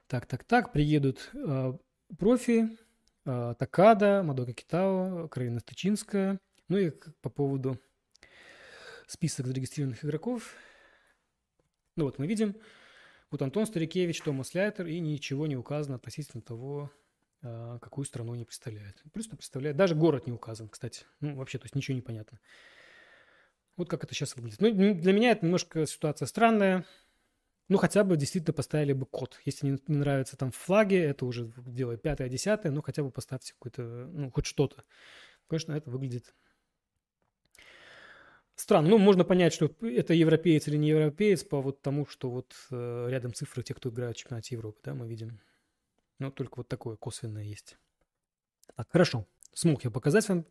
Так, 0.07 0.25
так, 0.25 0.45
так, 0.45 0.73
приедут 0.73 1.29
э, 1.35 1.75
профи, 2.19 2.79
э, 3.27 3.55
Такада, 3.59 4.23
Мадока 4.23 4.55
Китао, 4.55 5.29
Каролина 5.29 5.61
Стычинская. 5.61 6.41
Ну 6.69 6.79
и 6.79 6.91
по 7.21 7.29
поводу 7.29 7.79
список 9.07 9.47
зарегистрированных 9.47 10.07
игроков. 10.07 10.55
Ну 11.97 12.05
вот 12.05 12.19
мы 12.19 12.27
видим, 12.27 12.57
вот 13.33 13.43
Антон 13.43 13.67
Старикевич, 13.67 14.21
Томас 14.21 14.55
Лайтер, 14.55 14.87
и 14.87 15.01
ничего 15.01 15.47
не 15.47 15.57
указано 15.57 15.97
относительно 15.97 16.43
того, 16.43 16.93
а, 17.43 17.79
какую 17.79 18.05
страну 18.05 18.35
они 18.35 18.45
представляют. 18.45 19.03
Просто 19.13 19.37
представляют. 19.37 19.77
Даже 19.77 19.95
город 19.95 20.27
не 20.27 20.33
указан, 20.33 20.69
кстати. 20.69 21.05
Ну, 21.21 21.37
вообще, 21.37 21.59
то 21.59 21.65
есть 21.65 21.75
ничего 21.75 21.95
не 21.95 22.03
понятно. 22.03 22.39
Вот 23.77 23.89
как 23.89 24.05
это 24.05 24.15
сейчас 24.15 24.37
выглядит. 24.37 24.61
Ну, 24.61 24.95
для 24.95 25.13
меня 25.13 25.33
это 25.33 25.47
немножко 25.47 25.87
ситуация 25.87 26.27
странная. 26.27 26.85
Ну, 27.69 27.79
хотя 27.79 28.05
бы 28.05 28.19
действительно 28.19 28.53
поставили 28.53 28.93
бы 28.93 29.07
код. 29.07 29.41
Если 29.47 29.67
не, 29.67 29.79
нравятся 29.87 30.37
там 30.37 30.53
флаги, 30.53 30.97
это 30.97 31.25
уже 31.25 31.51
дело 31.57 31.97
пятое, 31.97 32.29
десятое, 32.29 32.71
но 32.71 32.83
хотя 32.83 33.03
бы 33.03 33.11
поставьте 33.11 33.55
какой-то, 33.55 33.83
ну, 33.83 34.31
хоть 34.31 34.45
что-то. 34.45 34.85
Конечно, 35.49 35.73
это 35.73 35.91
выглядит 35.91 36.35
Странно. 38.55 38.91
Ну, 38.91 38.99
можно 38.99 39.25
понять, 39.25 39.53
что 39.53 39.75
это 39.81 40.15
европеец 40.15 40.69
или 40.69 40.77
не 40.77 40.89
европеец 40.89 41.43
по 41.43 41.61
вот 41.61 41.81
тому, 41.81 42.07
что 42.07 42.31
вот 42.31 42.55
э, 42.71 43.07
рядом 43.09 43.33
цифры 43.33 43.63
тех, 43.63 43.77
кто 43.79 43.89
играет 43.89 44.17
в 44.17 44.21
чемпионате 44.21 44.55
Европы, 44.55 44.79
да, 44.85 44.95
мы 44.95 45.09
видим. 45.09 45.41
Но 46.19 46.31
только 46.31 46.59
вот 46.59 46.69
такое 46.69 46.97
косвенное 46.97 47.45
есть. 47.45 47.79
Так, 48.77 48.91
хорошо. 48.91 49.27
Смог 49.53 49.85
я 49.85 49.91
показать 49.91 50.29
вам 50.29 50.47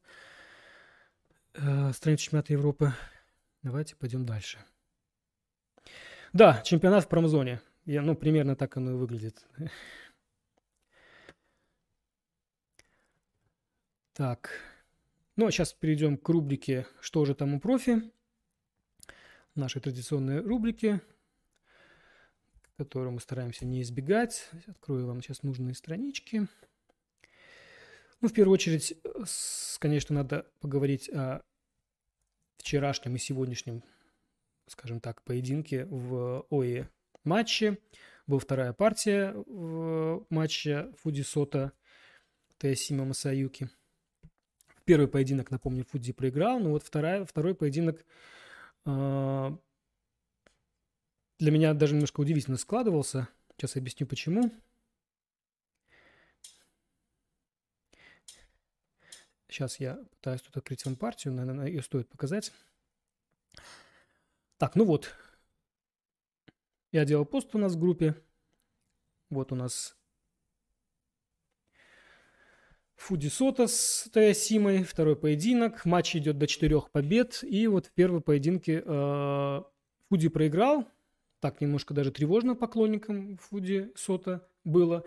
э, 1.53 1.93
страницу 1.93 2.23
чемпионата 2.23 2.53
Европы. 2.53 2.93
Давайте 3.63 3.95
пойдем 3.95 4.25
дальше. 4.25 4.57
Да, 6.33 6.61
чемпионат 6.63 7.05
в 7.05 7.07
промзоне. 7.07 7.61
Я, 7.85 8.01
ну, 8.01 8.15
примерно 8.15 8.55
так 8.55 8.77
оно 8.77 8.91
и 8.91 8.95
выглядит. 8.95 9.45
Так. 14.13 14.70
Ну, 15.41 15.47
а 15.47 15.51
сейчас 15.51 15.73
перейдем 15.73 16.19
к 16.19 16.29
рубрике 16.29 16.85
«Что 16.99 17.25
же 17.25 17.33
там 17.33 17.55
у 17.55 17.59
профи?» 17.59 18.03
Нашей 19.55 19.81
традиционной 19.81 20.39
рубрики, 20.39 21.01
которую 22.77 23.13
мы 23.13 23.21
стараемся 23.21 23.65
не 23.65 23.81
избегать. 23.81 24.47
Открою 24.67 25.07
вам 25.07 25.23
сейчас 25.23 25.41
нужные 25.41 25.73
странички. 25.73 26.47
Ну, 28.19 28.27
в 28.27 28.33
первую 28.33 28.53
очередь, 28.53 28.95
конечно, 29.79 30.13
надо 30.13 30.45
поговорить 30.59 31.09
о 31.09 31.41
вчерашнем 32.57 33.15
и 33.15 33.17
сегодняшнем, 33.17 33.83
скажем 34.67 34.99
так, 34.99 35.23
поединке 35.23 35.85
в 35.85 36.45
ОЕ 36.51 36.87
матче. 37.23 37.79
Была 38.27 38.39
вторая 38.39 38.73
партия 38.73 39.33
в 39.33 40.23
матче 40.29 40.93
Фуди 40.99 41.23
Сота 41.23 41.71
Тесима 42.59 43.05
Масаюки– 43.05 43.71
Первый 44.91 45.07
поединок, 45.07 45.51
напомню, 45.51 45.85
Фудзи 45.85 46.11
проиграл, 46.11 46.59
но 46.59 46.71
вот 46.71 46.83
вторая, 46.83 47.23
второй 47.23 47.55
поединок 47.55 48.05
э, 48.85 49.57
для 51.39 51.51
меня 51.51 51.73
даже 51.73 51.93
немножко 51.93 52.19
удивительно 52.19 52.57
складывался. 52.57 53.29
Сейчас 53.55 53.77
я 53.77 53.81
объясню, 53.81 54.05
почему. 54.05 54.51
Сейчас 59.47 59.79
я 59.79 59.95
пытаюсь 60.17 60.41
тут 60.41 60.57
открыть 60.57 60.83
вам 60.83 60.97
партию, 60.97 61.35
наверное, 61.35 61.67
ее 61.67 61.83
стоит 61.83 62.09
показать. 62.09 62.51
Так, 64.57 64.75
ну 64.75 64.83
вот. 64.83 65.15
Я 66.91 67.05
делал 67.05 67.23
пост 67.23 67.55
у 67.55 67.57
нас 67.57 67.75
в 67.75 67.79
группе. 67.79 68.21
Вот 69.29 69.53
у 69.53 69.55
нас 69.55 69.95
Фуди 73.01 73.29
Сота 73.29 73.65
с 73.65 74.07
Таясимой, 74.13 74.83
второй 74.83 75.15
поединок. 75.15 75.85
Матч 75.85 76.15
идет 76.17 76.37
до 76.37 76.45
четырех 76.45 76.91
побед. 76.91 77.43
И 77.43 77.65
вот 77.65 77.87
в 77.87 77.91
первом 77.93 78.21
поединке 78.21 78.83
э, 78.85 79.61
Фуди 80.09 80.29
проиграл. 80.29 80.85
Так 81.39 81.61
немножко 81.61 81.95
даже 81.95 82.11
тревожно 82.11 82.53
поклонникам 82.53 83.37
Фуди 83.37 83.91
Сота 83.95 84.47
было. 84.63 85.03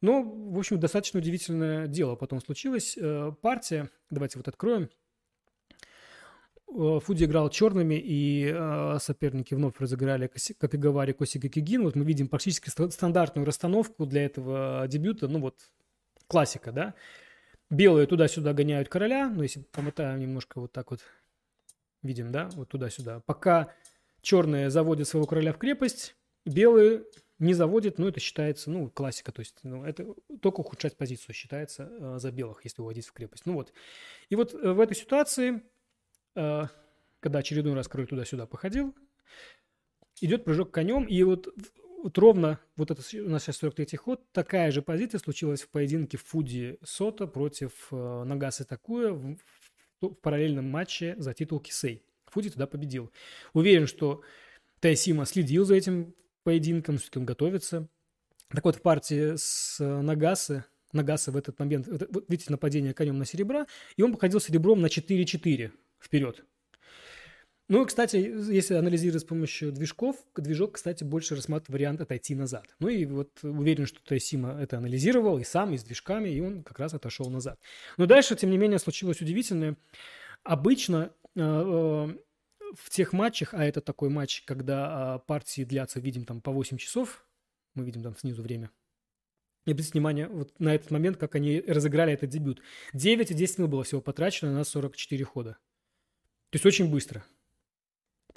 Но, 0.00 0.22
в 0.24 0.58
общем, 0.58 0.80
достаточно 0.80 1.20
удивительное 1.20 1.86
дело 1.86 2.16
потом 2.16 2.40
случилось. 2.40 2.98
Э, 3.00 3.30
партия, 3.40 3.88
давайте 4.10 4.38
вот 4.38 4.48
откроем. 4.48 4.90
Э, 6.74 6.98
Фуди 7.00 7.22
играл 7.22 7.50
черными, 7.50 7.94
и 7.94 8.52
э, 8.52 8.98
соперники 9.00 9.54
вновь 9.54 9.78
разыграли 9.78 10.28
Капиговари 10.58 11.12
Косига 11.12 11.48
Кигин. 11.48 11.84
Вот 11.84 11.94
мы 11.94 12.04
видим 12.04 12.26
практически 12.26 12.68
стандартную 12.68 13.46
расстановку 13.46 14.06
для 14.06 14.24
этого 14.24 14.86
дебюта. 14.88 15.28
Ну 15.28 15.38
вот, 15.38 15.54
классика, 16.26 16.72
да? 16.72 16.94
Белые 17.70 18.06
туда-сюда 18.06 18.54
гоняют 18.54 18.88
короля. 18.88 19.28
Ну, 19.28 19.42
если 19.42 19.60
помотаем 19.60 20.20
немножко 20.20 20.60
вот 20.60 20.72
так 20.72 20.90
вот, 20.90 21.00
видим, 22.02 22.32
да, 22.32 22.48
вот 22.54 22.68
туда-сюда. 22.68 23.20
Пока 23.20 23.74
черные 24.22 24.70
заводят 24.70 25.06
своего 25.06 25.26
короля 25.26 25.52
в 25.52 25.58
крепость, 25.58 26.16
белые 26.46 27.04
не 27.38 27.54
заводят, 27.54 27.98
но 27.98 28.08
это 28.08 28.20
считается, 28.20 28.70
ну, 28.70 28.90
классика, 28.90 29.30
то 29.30 29.40
есть, 29.40 29.56
ну, 29.62 29.84
это 29.84 30.14
только 30.40 30.60
ухудшать 30.60 30.96
позицию 30.96 31.34
считается 31.34 31.88
э, 31.90 32.18
за 32.18 32.32
белых, 32.32 32.64
если 32.64 32.82
уводить 32.82 33.06
в 33.06 33.12
крепость. 33.12 33.46
Ну 33.46 33.54
вот. 33.54 33.72
И 34.28 34.34
вот 34.34 34.54
э, 34.54 34.72
в 34.72 34.80
этой 34.80 34.96
ситуации, 34.96 35.62
э, 36.34 36.62
когда 37.20 37.38
очередной 37.38 37.74
раз 37.74 37.86
король 37.86 38.08
туда-сюда 38.08 38.46
походил, 38.46 38.94
идет 40.20 40.44
прыжок 40.44 40.72
конем, 40.72 41.04
и 41.04 41.22
вот 41.22 41.48
вот 42.02 42.16
ровно, 42.18 42.58
вот 42.76 42.90
это 42.90 43.02
у 43.24 43.28
нас 43.28 43.42
сейчас 43.44 43.62
43-й 43.62 43.96
ход, 43.96 44.20
такая 44.32 44.70
же 44.70 44.82
позиция 44.82 45.18
случилась 45.18 45.62
в 45.62 45.68
поединке 45.68 46.16
Фуди 46.16 46.78
Сота 46.84 47.26
против 47.26 47.88
э, 47.90 48.24
Нагасы 48.24 48.64
Такуя 48.64 49.12
в, 49.12 49.36
в, 50.00 50.08
параллельном 50.14 50.68
матче 50.68 51.14
за 51.18 51.34
титул 51.34 51.60
Кисей. 51.60 52.02
Фуди 52.26 52.50
туда 52.50 52.66
победил. 52.66 53.10
Уверен, 53.52 53.86
что 53.86 54.22
Тайсима 54.80 55.26
следил 55.26 55.64
за 55.64 55.74
этим 55.74 56.14
поединком, 56.44 56.98
все-таки 56.98 57.18
он 57.18 57.26
готовится. 57.26 57.88
Так 58.48 58.64
вот, 58.64 58.76
в 58.76 58.82
партии 58.82 59.36
с 59.36 59.78
Нагасы, 59.80 60.64
Нагаса 60.92 61.32
в 61.32 61.36
этот 61.36 61.58
момент, 61.58 61.88
видите, 62.28 62.50
нападение 62.50 62.94
конем 62.94 63.18
на 63.18 63.24
серебра, 63.24 63.66
и 63.96 64.02
он 64.02 64.12
походил 64.12 64.40
серебром 64.40 64.80
на 64.80 64.86
4-4 64.86 65.70
вперед. 66.00 66.44
Ну, 67.70 67.84
кстати, 67.84 68.16
если 68.16 68.74
анализировать 68.74 69.22
с 69.22 69.26
помощью 69.26 69.72
движков, 69.72 70.16
движок, 70.34 70.72
кстати, 70.72 71.04
больше 71.04 71.34
рассматривает 71.34 71.68
вариант 71.68 72.00
отойти 72.00 72.34
назад. 72.34 72.64
Ну 72.78 72.88
и 72.88 73.04
вот 73.04 73.30
уверен, 73.42 73.84
что 73.84 74.02
Тайсима 74.02 74.58
это 74.58 74.78
анализировал 74.78 75.38
и 75.38 75.44
сам, 75.44 75.74
и 75.74 75.78
с 75.78 75.84
движками, 75.84 76.30
и 76.30 76.40
он 76.40 76.62
как 76.62 76.78
раз 76.78 76.94
отошел 76.94 77.28
назад. 77.28 77.60
Но 77.98 78.06
дальше, 78.06 78.36
тем 78.36 78.50
не 78.50 78.56
менее, 78.56 78.78
случилось 78.78 79.20
удивительное. 79.20 79.76
Обычно 80.44 81.12
э, 81.36 81.40
э, 81.40 81.42
в 82.74 82.90
тех 82.90 83.12
матчах, 83.12 83.52
а 83.52 83.62
это 83.62 83.82
такой 83.82 84.08
матч, 84.08 84.44
когда 84.46 85.16
э, 85.16 85.26
партии 85.26 85.64
длятся, 85.64 86.00
видим, 86.00 86.24
там 86.24 86.40
по 86.40 86.52
8 86.52 86.78
часов, 86.78 87.26
мы 87.74 87.84
видим 87.84 88.02
там 88.02 88.16
снизу 88.16 88.42
время, 88.42 88.70
и 89.66 89.72
обратите 89.72 89.92
внимание 89.92 90.28
вот 90.28 90.58
на 90.58 90.74
этот 90.74 90.90
момент, 90.90 91.18
как 91.18 91.34
они 91.34 91.60
разыграли 91.60 92.14
этот 92.14 92.30
дебют. 92.30 92.62
9 92.94 93.30
и 93.30 93.34
10 93.34 93.58
минут 93.58 93.70
было 93.72 93.84
всего 93.84 94.00
потрачено 94.00 94.54
на 94.54 94.64
44 94.64 95.22
хода. 95.26 95.58
То 96.48 96.56
есть 96.56 96.64
очень 96.64 96.90
быстро. 96.90 97.26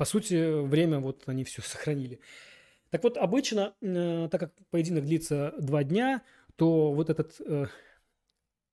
По 0.01 0.05
сути, 0.05 0.65
время 0.65 0.97
вот 0.97 1.25
они 1.27 1.43
все 1.43 1.61
сохранили. 1.61 2.19
Так 2.89 3.03
вот, 3.03 3.17
обычно, 3.17 3.75
э, 3.81 4.29
так 4.31 4.41
как 4.41 4.53
поединок 4.71 5.05
длится 5.05 5.53
два 5.59 5.83
дня, 5.83 6.23
то 6.55 6.91
вот 6.91 7.11
этот 7.11 7.39
э, 7.39 7.67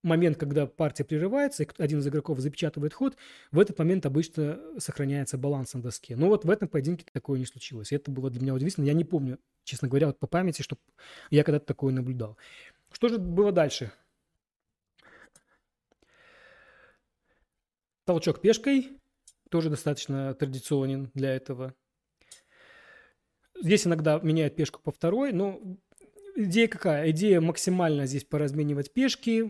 момент, 0.02 0.38
когда 0.38 0.66
партия 0.66 1.04
прерывается, 1.04 1.64
и 1.64 1.68
один 1.76 1.98
из 1.98 2.08
игроков 2.08 2.38
запечатывает 2.38 2.94
ход, 2.94 3.18
в 3.50 3.60
этот 3.60 3.78
момент 3.78 4.06
обычно 4.06 4.58
сохраняется 4.78 5.36
баланс 5.36 5.74
на 5.74 5.82
доске. 5.82 6.16
Но 6.16 6.28
вот 6.28 6.46
в 6.46 6.50
этом 6.50 6.66
поединке 6.66 7.04
такое 7.12 7.38
не 7.38 7.44
случилось. 7.44 7.92
Это 7.92 8.10
было 8.10 8.30
для 8.30 8.40
меня 8.40 8.54
удивительно. 8.54 8.86
Я 8.86 8.94
не 8.94 9.04
помню, 9.04 9.38
честно 9.64 9.86
говоря, 9.86 10.06
вот 10.06 10.18
по 10.18 10.26
памяти, 10.26 10.62
что 10.62 10.78
я 11.28 11.44
когда-то 11.44 11.66
такое 11.66 11.92
наблюдал. 11.92 12.38
Что 12.90 13.08
же 13.10 13.18
было 13.18 13.52
дальше? 13.52 13.92
Толчок 18.06 18.40
пешкой, 18.40 18.97
тоже 19.50 19.70
достаточно 19.70 20.34
традиционен 20.34 21.10
для 21.14 21.34
этого. 21.34 21.74
Здесь 23.60 23.86
иногда 23.86 24.20
меняют 24.20 24.56
пешку 24.56 24.80
по 24.80 24.92
второй, 24.92 25.32
но 25.32 25.60
идея 26.36 26.68
какая? 26.68 27.10
Идея 27.10 27.40
максимально 27.40 28.06
здесь 28.06 28.24
поразменивать 28.24 28.92
пешки, 28.92 29.42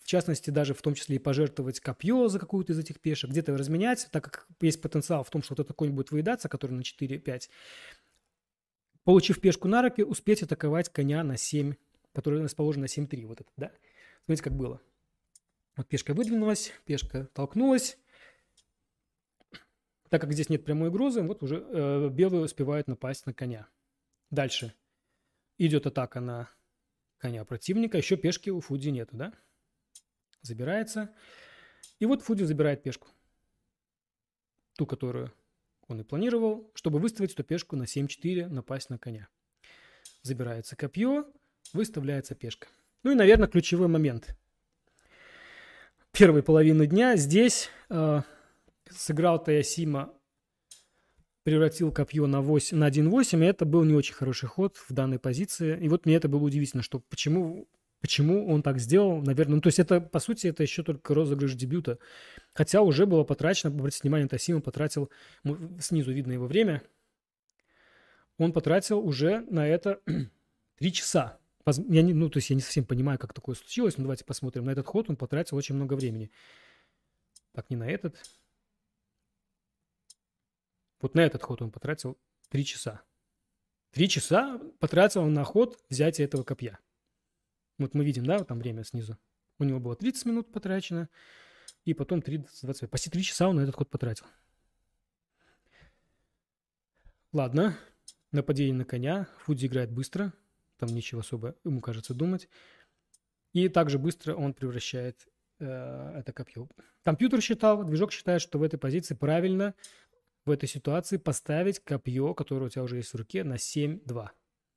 в 0.00 0.06
частности, 0.06 0.50
даже 0.50 0.72
в 0.74 0.80
том 0.80 0.94
числе 0.94 1.16
и 1.16 1.18
пожертвовать 1.18 1.80
копье 1.80 2.28
за 2.28 2.38
какую-то 2.38 2.72
из 2.72 2.78
этих 2.78 3.00
пешек, 3.00 3.30
где-то 3.30 3.56
разменять, 3.56 4.08
так 4.10 4.24
как 4.24 4.46
есть 4.60 4.80
потенциал 4.80 5.24
в 5.24 5.30
том, 5.30 5.42
что 5.42 5.54
кто-то 5.54 5.74
какой-нибудь 5.74 5.96
будет 5.96 6.12
выедаться, 6.12 6.48
который 6.48 6.72
на 6.72 6.80
4-5. 6.80 7.50
Получив 9.04 9.40
пешку 9.40 9.68
на 9.68 9.82
руки, 9.82 10.02
успеть 10.02 10.42
атаковать 10.42 10.88
коня 10.88 11.22
на 11.24 11.36
7, 11.36 11.74
который 12.12 12.42
расположен 12.42 12.82
на 12.82 12.86
7-3. 12.86 13.26
Вот 13.26 13.40
это, 13.40 13.50
да? 13.56 13.72
Смотрите, 14.24 14.44
как 14.44 14.54
было. 14.54 14.80
Вот 15.76 15.86
пешка 15.88 16.14
выдвинулась, 16.14 16.72
пешка 16.86 17.26
толкнулась, 17.34 17.98
так 20.10 20.20
как 20.20 20.32
здесь 20.32 20.48
нет 20.48 20.64
прямой 20.64 20.88
угрозы, 20.88 21.22
вот 21.22 21.42
уже 21.42 21.56
э, 21.56 22.08
белые 22.10 22.44
успевают 22.44 22.88
напасть 22.88 23.26
на 23.26 23.34
коня. 23.34 23.68
Дальше 24.30 24.74
идет 25.58 25.86
атака 25.86 26.20
на 26.20 26.50
коня 27.18 27.44
противника. 27.44 27.98
Еще 27.98 28.16
пешки 28.16 28.50
у 28.50 28.60
Фуди 28.60 28.88
нету, 28.88 29.16
да? 29.16 29.32
Забирается. 30.42 31.14
И 31.98 32.06
вот 32.06 32.22
Фуди 32.22 32.44
забирает 32.44 32.82
пешку. 32.82 33.08
Ту, 34.76 34.86
которую 34.86 35.32
он 35.88 36.00
и 36.00 36.04
планировал, 36.04 36.70
чтобы 36.74 36.98
выставить 36.98 37.32
эту 37.32 37.42
пешку 37.42 37.76
на 37.76 37.84
7-4, 37.84 38.48
напасть 38.48 38.90
на 38.90 38.98
коня. 38.98 39.28
Забирается 40.22 40.76
копье, 40.76 41.26
выставляется 41.72 42.34
пешка. 42.34 42.68
Ну 43.02 43.12
и, 43.12 43.14
наверное, 43.14 43.48
ключевой 43.48 43.88
момент. 43.88 44.36
Первой 46.12 46.42
половины 46.42 46.86
дня 46.86 47.16
здесь 47.16 47.70
э, 47.90 48.22
сыграл 48.92 49.42
Таясима, 49.42 50.12
превратил 51.48 51.90
копье 51.92 52.26
на, 52.26 52.42
8, 52.42 52.76
на 52.76 52.88
1.8, 52.88 53.42
и 53.42 53.46
это 53.46 53.64
был 53.64 53.84
не 53.84 53.94
очень 53.94 54.14
хороший 54.14 54.48
ход 54.48 54.76
в 54.76 54.92
данной 54.92 55.18
позиции. 55.18 55.78
И 55.80 55.88
вот 55.88 56.04
мне 56.04 56.16
это 56.16 56.28
было 56.28 56.42
удивительно, 56.42 56.82
что 56.82 57.00
почему, 57.00 57.68
почему 58.00 58.46
он 58.48 58.62
так 58.62 58.78
сделал, 58.78 59.22
наверное. 59.22 59.56
Ну, 59.56 59.60
то 59.62 59.68
есть 59.68 59.78
это, 59.78 60.00
по 60.00 60.18
сути, 60.18 60.48
это 60.48 60.62
еще 60.62 60.82
только 60.82 61.14
розыгрыш 61.14 61.54
дебюта. 61.54 61.98
Хотя 62.52 62.82
уже 62.82 63.06
было 63.06 63.24
потрачено, 63.24 63.72
обратите 63.72 64.02
внимание, 64.02 64.28
Тасима 64.28 64.60
потратил, 64.60 65.10
снизу 65.80 66.12
видно 66.12 66.32
его 66.32 66.46
время, 66.46 66.82
он 68.36 68.52
потратил 68.52 68.98
уже 68.98 69.40
на 69.48 69.66
это 69.66 70.00
3 70.78 70.92
часа. 70.92 71.38
Я 71.88 72.02
не, 72.02 72.14
ну, 72.14 72.30
то 72.30 72.38
есть 72.38 72.50
я 72.50 72.56
не 72.56 72.62
совсем 72.62 72.84
понимаю, 72.84 73.18
как 73.18 73.32
такое 73.32 73.54
случилось, 73.54 73.98
но 73.98 74.04
давайте 74.04 74.24
посмотрим. 74.24 74.64
На 74.64 74.70
этот 74.70 74.86
ход 74.86 75.10
он 75.10 75.16
потратил 75.16 75.56
очень 75.56 75.74
много 75.74 75.94
времени. 75.94 76.30
Так, 77.52 77.68
не 77.70 77.76
на 77.76 77.88
этот. 77.88 78.16
Вот 81.00 81.14
на 81.14 81.20
этот 81.20 81.42
ход 81.42 81.62
он 81.62 81.70
потратил 81.70 82.18
3 82.50 82.64
часа. 82.64 83.02
Три 83.90 84.08
часа 84.08 84.60
потратил 84.80 85.22
он 85.22 85.34
на 85.34 85.44
ход 85.44 85.78
взятия 85.88 86.24
этого 86.24 86.42
копья. 86.42 86.78
Вот 87.78 87.94
мы 87.94 88.04
видим, 88.04 88.26
да, 88.26 88.42
там 88.44 88.58
время 88.58 88.84
снизу. 88.84 89.18
У 89.58 89.64
него 89.64 89.80
было 89.80 89.96
30 89.96 90.26
минут 90.26 90.52
потрачено, 90.52 91.08
и 91.84 91.94
потом 91.94 92.22
30, 92.22 92.62
25. 92.62 92.90
Почти 92.90 93.10
3 93.10 93.22
часа 93.22 93.48
он 93.48 93.56
на 93.56 93.60
этот 93.60 93.76
ход 93.76 93.90
потратил. 93.90 94.26
Ладно, 97.32 97.76
нападение 98.32 98.74
на 98.74 98.84
коня. 98.84 99.28
Фудзи 99.40 99.66
играет 99.66 99.90
быстро. 99.90 100.32
Там 100.78 100.88
нечего 100.90 101.20
особо, 101.20 101.56
ему 101.64 101.80
кажется, 101.80 102.14
думать. 102.14 102.48
И 103.52 103.68
также 103.68 103.98
быстро 103.98 104.34
он 104.34 104.54
превращает 104.54 105.28
э, 105.58 106.14
это 106.18 106.32
копье. 106.32 106.68
Компьютер 107.02 107.40
считал, 107.40 107.84
движок 107.84 108.12
считает, 108.12 108.40
что 108.40 108.58
в 108.58 108.62
этой 108.62 108.78
позиции 108.78 109.14
правильно 109.14 109.74
в 110.48 110.50
этой 110.50 110.68
ситуации 110.68 111.18
поставить 111.18 111.78
копье, 111.78 112.34
которое 112.34 112.66
у 112.66 112.68
тебя 112.68 112.82
уже 112.82 112.96
есть 112.96 113.12
в 113.12 113.16
руке, 113.16 113.44
на 113.44 113.54
7-2, 113.54 114.28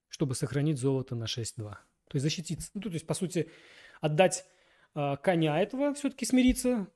чтобы 0.10 0.36
сохранить 0.36 0.78
золото 0.78 1.16
на 1.16 1.24
6-2. 1.24 1.56
То 1.58 1.78
есть 2.14 2.24
защититься. 2.24 2.70
Ну, 2.74 2.82
то 2.82 2.90
есть, 2.90 3.08
по 3.08 3.14
сути, 3.14 3.50
отдать 4.02 4.46
э, 4.96 5.16
коня 5.24 5.60
этого, 5.60 5.94
все-таки 5.94 6.26
смириться. 6.26 6.88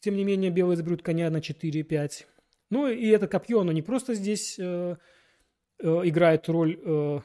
Тем 0.00 0.16
не 0.16 0.24
менее, 0.24 0.50
белые 0.50 0.76
заберут 0.76 1.02
коня 1.02 1.30
на 1.30 1.38
4-5. 1.38 2.26
Ну, 2.70 2.88
и 2.88 3.06
это 3.06 3.28
копье, 3.28 3.60
оно 3.60 3.72
не 3.72 3.82
просто 3.82 4.14
здесь 4.14 4.58
э, 4.58 4.96
э, 5.78 6.00
играет 6.04 6.48
роль 6.48 6.78
э, 6.84 7.20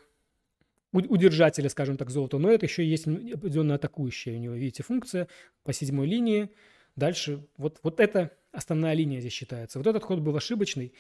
удержателя, 0.92 1.70
скажем 1.70 1.98
так, 1.98 2.10
золота, 2.10 2.38
но 2.38 2.52
это 2.52 2.66
еще 2.66 2.86
есть 2.86 3.08
определенно 3.08 3.76
атакующая 3.76 4.36
у 4.36 4.40
него, 4.40 4.54
видите, 4.56 4.84
функция 4.84 5.28
по 5.64 5.74
седьмой 5.74 6.08
линии. 6.08 6.52
Дальше 6.96 7.48
вот, 7.58 7.80
вот 7.84 8.00
это 8.00 8.32
основная 8.52 8.94
линия 8.94 9.20
здесь 9.20 9.34
считается. 9.34 9.80
Вот 9.80 9.88
этот 9.88 10.04
ход 10.04 10.20
был 10.20 10.36
ошибочный. 10.36 10.94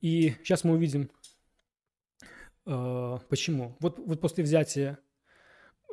И 0.00 0.30
сейчас 0.42 0.64
мы 0.64 0.74
увидим, 0.74 1.10
э, 2.66 3.18
почему. 3.28 3.76
Вот, 3.80 3.98
вот 3.98 4.20
после 4.20 4.44
взятия 4.44 4.98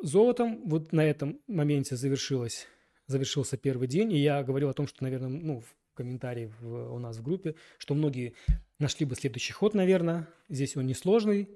золотом, 0.02 0.68
вот 0.68 0.92
на 0.92 1.04
этом 1.04 1.40
моменте 1.46 1.96
завершилось, 1.96 2.66
завершился 3.06 3.56
первый 3.56 3.88
день. 3.88 4.12
И 4.12 4.18
я 4.18 4.42
говорил 4.42 4.68
о 4.68 4.74
том, 4.74 4.86
что, 4.86 5.02
наверное, 5.02 5.28
ну, 5.28 5.60
в 5.60 5.76
комментарии 5.94 6.52
в, 6.60 6.94
у 6.94 6.98
нас 6.98 7.16
в 7.16 7.22
группе, 7.22 7.56
что 7.76 7.94
многие 7.94 8.34
нашли 8.78 9.04
бы 9.04 9.16
следующий 9.16 9.52
ход, 9.52 9.74
наверное. 9.74 10.28
Здесь 10.48 10.76
он 10.76 10.86
несложный. 10.86 11.48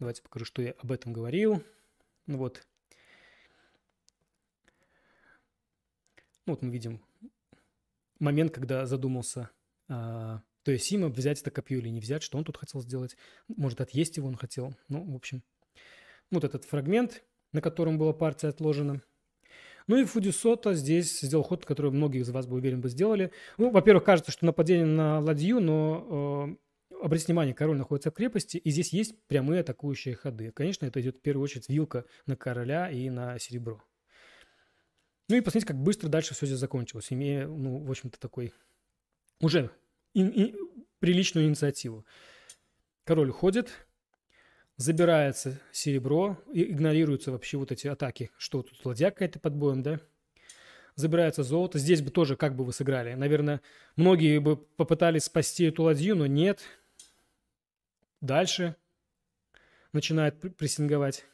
Давайте 0.00 0.22
покажу, 0.22 0.44
что 0.44 0.60
я 0.60 0.72
об 0.82 0.90
этом 0.90 1.12
говорил. 1.12 1.62
Ну 2.26 2.38
вот. 2.38 2.66
Ну, 6.46 6.54
вот 6.54 6.62
мы 6.62 6.70
видим 6.70 7.00
момент, 8.20 8.52
когда 8.52 8.86
задумался, 8.86 9.50
а, 9.88 10.42
то 10.62 10.72
есть 10.72 10.84
Сима 10.84 11.08
взять 11.08 11.40
это 11.40 11.50
копье 11.50 11.78
или 11.78 11.88
не 11.88 12.00
взять, 12.00 12.22
что 12.22 12.38
он 12.38 12.44
тут 12.44 12.56
хотел 12.56 12.80
сделать. 12.82 13.16
Может, 13.48 13.80
отъесть 13.80 14.16
его 14.16 14.28
он 14.28 14.36
хотел. 14.36 14.74
Ну, 14.88 15.10
в 15.10 15.16
общем, 15.16 15.42
вот 16.30 16.44
этот 16.44 16.64
фрагмент, 16.64 17.24
на 17.52 17.60
котором 17.60 17.98
была 17.98 18.12
партия 18.12 18.48
отложена. 18.48 19.02
Ну 19.86 19.96
и 19.96 20.04
Фудисота 20.04 20.74
здесь 20.74 21.20
сделал 21.20 21.42
ход, 21.42 21.64
который 21.64 21.90
многие 21.90 22.20
из 22.20 22.30
вас, 22.30 22.46
бы 22.46 22.56
уверен, 22.56 22.80
бы 22.80 22.88
сделали. 22.88 23.32
Ну, 23.58 23.70
во-первых, 23.70 24.04
кажется, 24.04 24.30
что 24.30 24.46
нападение 24.46 24.86
на 24.86 25.18
ладью, 25.18 25.60
но 25.60 26.56
э, 26.90 27.02
обратите 27.02 27.28
внимание, 27.28 27.54
король 27.54 27.78
находится 27.78 28.10
в 28.10 28.14
крепости, 28.14 28.58
и 28.58 28.70
здесь 28.70 28.92
есть 28.92 29.16
прямые 29.26 29.62
атакующие 29.62 30.14
ходы. 30.14 30.52
Конечно, 30.52 30.86
это 30.86 31.00
идет 31.00 31.16
в 31.16 31.22
первую 31.22 31.44
очередь 31.44 31.68
вилка 31.68 32.04
на 32.26 32.36
короля 32.36 32.90
и 32.90 33.10
на 33.10 33.38
серебро. 33.38 33.82
Ну 35.30 35.36
и 35.36 35.40
посмотрите, 35.42 35.68
как 35.68 35.76
быстро 35.76 36.08
дальше 36.08 36.34
все 36.34 36.46
здесь 36.46 36.58
закончилось, 36.58 37.06
имея, 37.10 37.46
ну, 37.46 37.78
в 37.78 37.88
общем-то, 37.88 38.18
такой 38.18 38.52
уже 39.40 39.70
и, 40.12 40.22
и, 40.22 40.56
приличную 40.98 41.46
инициативу. 41.46 42.04
Король 43.04 43.30
уходит, 43.30 43.70
забирается 44.76 45.60
серебро, 45.70 46.36
игнорируются 46.52 47.30
вообще 47.30 47.58
вот 47.58 47.70
эти 47.70 47.86
атаки, 47.86 48.32
что 48.38 48.62
тут 48.62 48.84
ладья 48.84 49.12
какая-то 49.12 49.38
под 49.38 49.54
боем, 49.54 49.84
да? 49.84 50.00
Забирается 50.96 51.44
золото. 51.44 51.78
Здесь 51.78 52.02
бы 52.02 52.10
тоже 52.10 52.36
как 52.36 52.56
бы 52.56 52.64
вы 52.64 52.72
сыграли. 52.72 53.14
Наверное, 53.14 53.60
многие 53.94 54.38
бы 54.38 54.56
попытались 54.56 55.24
спасти 55.24 55.64
эту 55.66 55.84
ладью, 55.84 56.16
но 56.16 56.26
нет. 56.26 56.60
Дальше 58.20 58.74
начинает 59.92 60.40
прессинговать 60.56 61.24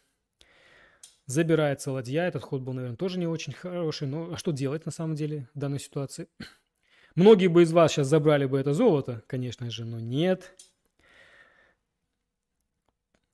Забирается 1.27 1.91
ладья. 1.91 2.23
Этот 2.23 2.45
ход 2.45 2.63
был, 2.63 2.73
наверное, 2.73 2.97
тоже 2.97 3.19
не 3.19 3.27
очень 3.27 3.53
хороший. 3.53 4.07
Но 4.07 4.33
а 4.33 4.37
что 4.37 4.53
делать 4.53 4.87
на 4.87 4.93
самом 4.93 5.17
деле 5.17 5.49
в 5.55 5.59
данной 5.59 5.81
ситуации? 5.81 6.29
Многие 7.17 7.49
бы 7.49 7.63
из 7.63 7.73
вас 7.73 7.93
сейчас 7.93 8.07
забрали 8.07 8.47
бы 8.47 8.59
это 8.59 8.73
золото, 8.73 9.25
конечно 9.27 9.69
же, 9.71 9.85
но 9.85 9.99
нет. 9.99 10.55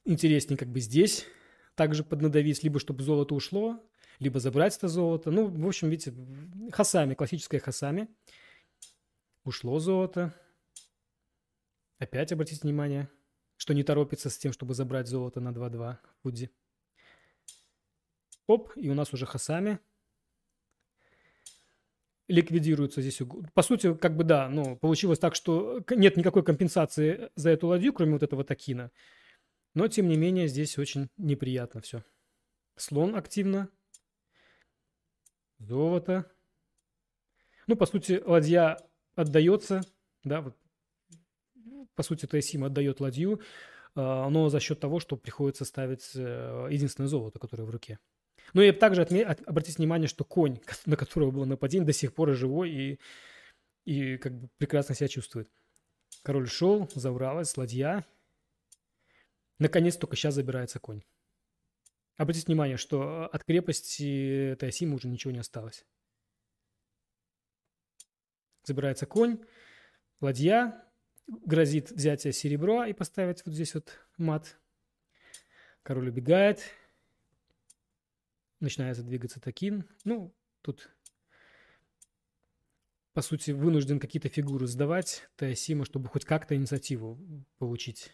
Интереснее 0.05 0.57
как 0.57 0.69
бы 0.69 0.81
здесь 0.81 1.27
также 1.75 2.03
поднадавить, 2.03 2.63
либо 2.63 2.81
чтобы 2.81 3.03
золото 3.03 3.35
ушло, 3.35 3.79
либо 4.19 4.41
забрать 4.41 4.77
это 4.77 4.89
золото. 4.89 5.31
Ну, 5.31 5.47
в 5.49 5.67
общем, 5.67 5.91
видите, 5.91 6.15
хасами, 6.73 7.15
классическое 7.15 7.61
хасами. 7.61 8.09
Ушло 9.45 9.79
золото. 9.81 10.35
Опять 11.99 12.33
обратите 12.33 12.61
внимание, 12.63 13.09
что 13.57 13.75
не 13.75 13.83
торопится 13.83 14.31
с 14.31 14.39
тем, 14.39 14.53
чтобы 14.53 14.75
забрать 14.75 15.09
золото 15.09 15.41
на 15.41 15.51
2-2 15.51 15.97
Фудзи. 16.23 16.51
Оп, 18.47 18.73
и 18.77 18.89
у 18.89 18.95
нас 18.95 19.13
уже 19.13 19.27
хасами 19.27 19.79
ликвидируется 22.29 23.03
здесь. 23.03 23.21
По 23.55 23.63
сути, 23.63 23.95
как 23.95 24.17
бы 24.17 24.25
да, 24.25 24.49
но 24.49 24.77
получилось 24.77 25.19
так, 25.19 25.35
что 25.35 25.85
нет 25.91 26.17
никакой 26.17 26.43
компенсации 26.43 27.31
за 27.35 27.51
эту 27.51 27.69
ладью, 27.69 27.93
кроме 27.93 28.13
вот 28.13 28.23
этого 28.23 28.45
такина. 28.45 28.91
Но, 29.75 29.89
тем 29.89 30.09
не 30.09 30.17
менее, 30.17 30.49
здесь 30.49 30.79
очень 30.79 31.09
неприятно 31.17 31.81
все. 31.81 32.05
Слон 32.77 33.17
активно. 33.17 33.69
Золото. 35.59 36.31
Ну, 37.67 37.77
по 37.77 37.87
сути, 37.87 38.21
ладья 38.25 38.79
отдается, 39.15 39.83
да, 40.25 40.41
вот, 40.41 40.57
по 41.95 42.03
сути, 42.03 42.27
Тайсим 42.27 42.65
отдает 42.65 43.01
ладью, 43.01 43.41
а, 43.95 44.29
но 44.29 44.49
за 44.49 44.59
счет 44.59 44.81
того, 44.81 44.99
что 44.99 45.17
приходится 45.17 45.65
ставить 45.65 46.11
э, 46.15 46.69
единственное 46.71 47.09
золото, 47.09 47.39
которое 47.39 47.65
в 47.65 47.71
руке. 47.71 47.99
Ну 48.55 48.63
и 48.63 48.73
также 48.73 49.03
отме- 49.03 49.25
обратите 49.25 49.79
внимание, 49.79 50.09
что 50.09 50.25
конь, 50.25 50.61
на 50.87 50.97
которого 50.97 51.31
было 51.31 51.45
нападение, 51.45 51.87
до 51.87 51.93
сих 51.93 52.15
пор 52.15 52.35
живой 52.35 52.71
и, 52.71 53.01
и 53.85 54.17
как 54.19 54.39
бы 54.39 54.49
прекрасно 54.59 54.95
себя 54.95 55.09
чувствует. 55.09 55.51
Король 56.23 56.49
шел, 56.49 56.89
забралась 56.95 57.57
ладья. 57.57 58.07
Наконец, 59.59 59.97
только 59.97 60.17
сейчас 60.17 60.35
забирается 60.35 60.79
конь. 60.79 61.03
Обратите 62.17 62.47
внимание, 62.47 62.77
что 62.77 63.27
от 63.33 63.45
крепости 63.45 64.57
Тайсима 64.59 64.97
уже 64.97 65.09
ничего 65.09 65.33
не 65.33 65.39
осталось. 65.39 65.87
Забирается 68.65 69.07
конь, 69.07 69.41
ладья, 70.21 70.85
грозит 71.27 71.91
взятие 71.91 72.33
серебра 72.33 72.87
и 72.87 72.93
поставить 72.93 73.45
вот 73.45 73.55
здесь 73.55 73.75
вот 73.75 73.99
мат. 74.19 74.61
Король 75.83 76.11
убегает, 76.11 76.63
начинается 78.63 79.03
двигаться 79.03 79.41
Такин. 79.41 79.89
Ну, 80.05 80.35
тут, 80.63 80.91
по 83.13 83.21
сути, 83.21 83.51
вынужден 83.51 84.01
какие-то 84.01 84.29
фигуры 84.29 84.67
сдавать 84.67 85.29
Тайсима, 85.37 85.85
чтобы 85.85 86.09
хоть 86.09 86.25
как-то 86.25 86.55
инициативу 86.55 87.21
получить. 87.59 88.13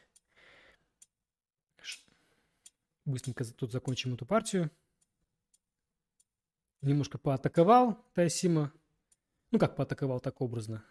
Быстренько 3.04 3.44
тут 3.44 3.72
закончим 3.72 4.14
эту 4.14 4.26
партию. 4.26 4.70
Немножко 6.82 7.18
поатаковал 7.18 8.04
Тайсима. 8.14 8.72
Ну, 9.50 9.58
как 9.58 9.76
поатаковал, 9.76 10.20
так 10.20 10.40
образно. 10.40 10.84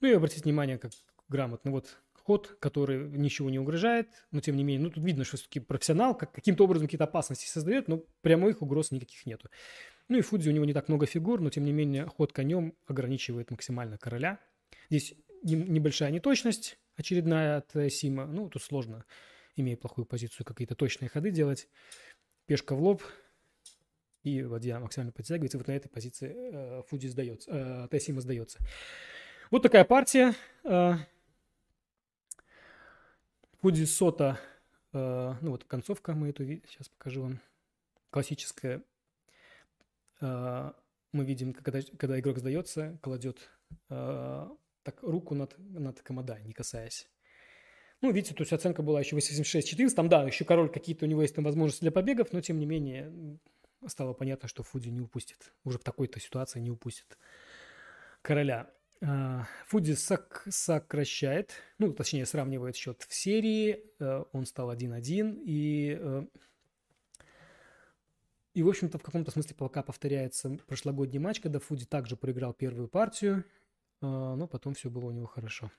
Ну 0.00 0.08
и 0.08 0.14
обратите 0.14 0.42
внимание, 0.44 0.78
как 0.78 0.92
грамотно. 1.28 1.70
Вот 1.70 1.98
ход, 2.26 2.56
который 2.60 3.08
ничего 3.08 3.50
не 3.50 3.60
угрожает, 3.60 4.08
но 4.32 4.40
тем 4.40 4.56
не 4.56 4.64
менее, 4.64 4.82
ну 4.82 4.90
тут 4.90 5.04
видно, 5.04 5.24
что 5.24 5.36
все-таки 5.36 5.60
профессионал 5.60 6.16
как, 6.16 6.32
каким-то 6.32 6.64
образом 6.64 6.88
какие-то 6.88 7.04
опасности 7.04 7.48
создает, 7.48 7.86
но 7.86 8.02
прямых 8.20 8.62
угроз 8.62 8.90
никаких 8.90 9.24
нету. 9.26 9.48
Ну 10.08 10.18
и 10.18 10.22
Фудзи 10.22 10.48
у 10.50 10.52
него 10.52 10.64
не 10.64 10.72
так 10.72 10.88
много 10.88 11.06
фигур, 11.06 11.40
но 11.40 11.50
тем 11.50 11.64
не 11.64 11.72
менее 11.72 12.06
ход 12.06 12.32
конем 12.32 12.74
ограничивает 12.86 13.52
максимально 13.52 13.96
короля. 13.96 14.40
Здесь 14.90 15.14
небольшая 15.44 16.10
неточность 16.10 16.78
очередная 16.96 17.58
от 17.58 17.76
э, 17.76 17.88
Сима. 17.90 18.26
Ну, 18.26 18.48
тут 18.48 18.62
сложно, 18.62 19.04
имея 19.54 19.76
плохую 19.76 20.04
позицию, 20.04 20.44
какие-то 20.44 20.74
точные 20.74 21.08
ходы 21.08 21.30
делать. 21.30 21.68
Пешка 22.46 22.74
в 22.74 22.82
лоб, 22.82 23.02
и 24.24 24.42
ладья 24.42 24.80
максимально 24.80 25.12
подтягивается. 25.12 25.58
Вот 25.58 25.68
на 25.68 25.76
этой 25.76 25.88
позиции 25.88 26.34
э, 26.34 26.82
Фудзи 26.88 27.06
сдается, 27.06 27.50
э, 27.52 27.88
Тайсима 27.88 28.20
сдается. 28.20 28.58
Вот 29.52 29.62
такая 29.62 29.84
партия. 29.84 30.34
Э, 30.64 30.94
Фудзи 33.60 33.84
Сота, 33.84 34.38
э, 34.92 35.34
ну 35.40 35.50
вот 35.50 35.64
концовка 35.64 36.14
мы 36.14 36.28
эту 36.28 36.44
сейчас 36.44 36.88
покажу 36.88 37.22
вам, 37.22 37.40
классическая. 38.10 38.82
Э, 40.20 40.72
мы 41.12 41.24
видим, 41.24 41.54
когда, 41.54 41.80
когда 41.98 42.20
игрок 42.20 42.38
сдается, 42.38 42.98
кладет 43.02 43.48
э, 43.88 44.48
так 44.82 45.02
руку 45.02 45.34
над, 45.34 45.58
над 45.58 46.02
комода, 46.02 46.38
не 46.40 46.52
касаясь. 46.52 47.08
Ну, 48.02 48.12
видите, 48.12 48.34
то 48.34 48.42
есть 48.42 48.52
оценка 48.52 48.82
была 48.82 49.00
еще 49.00 49.16
86-14. 49.16 49.94
Там, 49.94 50.08
да, 50.08 50.22
еще 50.24 50.44
король 50.44 50.68
какие-то 50.68 51.06
у 51.06 51.08
него 51.08 51.22
есть 51.22 51.34
там 51.34 51.44
возможности 51.44 51.80
для 51.80 51.92
побегов, 51.92 52.32
но 52.32 52.42
тем 52.42 52.58
не 52.58 52.66
менее 52.66 53.38
стало 53.86 54.12
понятно, 54.12 54.48
что 54.48 54.62
Фуди 54.62 54.90
не 54.90 55.00
упустит. 55.00 55.52
Уже 55.64 55.78
в 55.78 55.82
такой-то 55.82 56.20
ситуации 56.20 56.60
не 56.60 56.70
упустит 56.70 57.18
короля. 58.20 58.70
А, 59.02 59.44
Фуди 59.66 59.92
сок 59.92 60.44
сокращает, 60.48 61.52
ну, 61.78 61.92
точнее, 61.92 62.24
сравнивает 62.24 62.76
счет 62.76 63.02
в 63.02 63.14
серии. 63.14 63.84
Э, 63.98 64.24
он 64.32 64.46
стал 64.46 64.70
1-1. 64.70 65.42
И, 65.44 65.98
э, 66.00 66.26
и, 68.54 68.62
в 68.62 68.68
общем-то, 68.68 68.98
в 68.98 69.02
каком-то 69.02 69.30
смысле 69.30 69.54
пока 69.54 69.82
повторяется 69.82 70.58
прошлогодний 70.66 71.18
матч, 71.18 71.40
когда 71.40 71.58
Фуди 71.58 71.84
также 71.84 72.16
проиграл 72.16 72.54
первую 72.54 72.88
партию, 72.88 73.44
э, 74.00 74.06
но 74.06 74.46
потом 74.46 74.74
все 74.74 74.88
было 74.88 75.06
у 75.06 75.12
него 75.12 75.26
хорошо. 75.26 75.70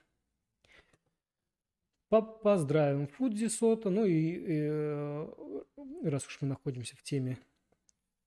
Поздравим 2.08 3.08
Фудзи 3.08 3.48
Сота. 3.48 3.90
Ну 3.90 4.06
и, 4.06 4.14
и 4.14 6.08
раз 6.08 6.26
уж 6.26 6.38
мы 6.40 6.48
находимся 6.48 6.96
в 6.96 7.02
теме 7.02 7.38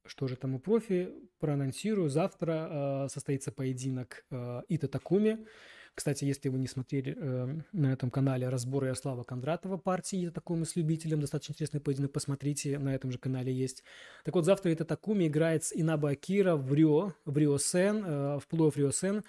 что 0.06 0.28
же 0.28 0.36
там 0.36 0.56
у 0.56 0.60
профи, 0.60 1.10
проанонсирую. 1.40 2.10
Завтра 2.10 3.06
э, 3.06 3.08
состоится 3.10 3.52
поединок 3.52 4.26
э, 4.32 4.62
Ита 4.68 4.88
Такуми. 4.88 5.46
Кстати, 5.94 6.24
если 6.24 6.48
вы 6.50 6.58
не 6.58 6.68
смотрели 6.68 7.16
э, 7.18 7.60
на 7.74 7.92
этом 7.92 8.10
канале 8.12 8.48
разбор 8.48 8.86
Ярослава 8.86 9.24
Кондратова 9.24 9.78
партии 9.78 10.26
Ита 10.26 10.36
Такуми 10.36 10.64
с 10.64 10.76
любителем, 10.76 11.20
достаточно 11.20 11.54
интересный 11.54 11.82
поединок, 11.82 12.14
посмотрите, 12.14 12.80
на 12.80 12.96
этом 12.96 13.12
же 13.12 13.18
канале 13.18 13.54
есть. 13.54 13.84
Так 14.24 14.36
вот, 14.36 14.46
завтра 14.46 14.74
Ита 14.74 14.86
Такуми 14.86 15.28
играет 15.28 15.66
с 15.66 15.74
Инаба 15.76 16.12
Акира 16.12 16.56
в 16.56 16.74
Рио, 16.74 17.14
в 17.26 17.38
Рио 17.38 17.58
Сен, 17.58 18.04
э, 18.06 18.40
в 18.40 18.48
плей-офф 18.50 18.74
Рио 18.76 18.92
Сен. 18.92 19.24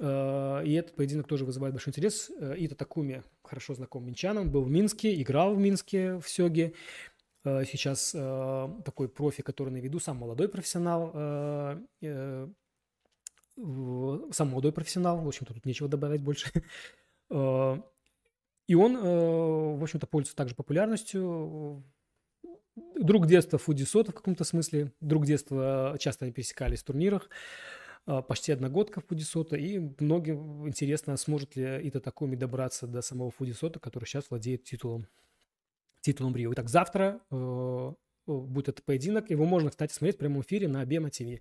Э, 0.00 0.62
и 0.64 0.72
этот 0.72 0.96
поединок 0.96 1.28
тоже 1.28 1.44
вызывает 1.44 1.74
большой 1.74 1.92
интерес. 1.92 2.30
Э, 2.38 2.54
Ита 2.58 2.74
Такуми 2.74 3.22
хорошо 3.44 3.74
знаком 3.74 4.04
минчанам, 4.04 4.50
был 4.50 4.64
в 4.64 4.70
Минске, 4.70 5.20
играл 5.22 5.54
в 5.54 5.58
Минске 5.58 6.18
в 6.18 6.28
Сёге. 6.28 6.74
Э, 7.44 7.64
сейчас 7.64 8.12
э, 8.14 8.68
такой 8.84 9.08
профи, 9.08 9.42
который 9.42 9.70
на 9.70 9.76
виду, 9.76 10.00
сам 10.00 10.16
молодой 10.16 10.48
профессионал, 10.48 11.10
э, 11.14 12.48
сам 14.32 14.48
молодой 14.48 14.72
профессионал, 14.72 15.20
в 15.20 15.28
общем-то, 15.28 15.54
тут 15.54 15.66
нечего 15.66 15.88
добавить 15.88 16.22
больше. 16.22 16.50
И 18.66 18.74
он, 18.74 18.96
в 18.96 19.82
общем-то, 19.82 20.06
пользуется 20.06 20.34
также 20.36 20.54
популярностью. 20.54 21.84
Друг 22.96 23.26
детства 23.26 23.58
Фуди 23.58 23.84
Сота 23.84 24.10
в 24.10 24.14
каком-то 24.14 24.42
смысле. 24.44 24.92
Друг 25.00 25.26
детства 25.26 25.96
часто 26.00 26.24
они 26.24 26.32
пересекались 26.32 26.80
в 26.80 26.84
турнирах. 26.84 27.28
Почти 28.06 28.52
одногодка 28.52 29.00
Фуди 29.02 29.22
Сота. 29.22 29.56
И 29.56 29.78
многим 30.00 30.66
интересно, 30.66 31.16
сможет 31.16 31.56
ли 31.56 31.64
Ита 31.88 32.00
Такоми 32.00 32.36
добраться 32.36 32.86
до 32.86 33.02
самого 33.02 33.30
Фуди 33.30 33.52
Сота, 33.52 33.78
который 33.78 34.06
сейчас 34.06 34.30
владеет 34.30 34.64
титулом 34.64 35.06
титулом 36.04 36.36
Рио. 36.36 36.52
Итак, 36.52 36.68
завтра 36.68 37.20
э, 37.30 37.92
будет 38.26 38.68
этот 38.68 38.84
поединок. 38.84 39.30
Его 39.30 39.46
можно, 39.46 39.70
кстати, 39.70 39.92
смотреть 39.92 40.16
в 40.16 40.18
прямом 40.18 40.42
эфире 40.42 40.68
на 40.68 40.82
Абема 40.82 41.10
ТВ. 41.10 41.40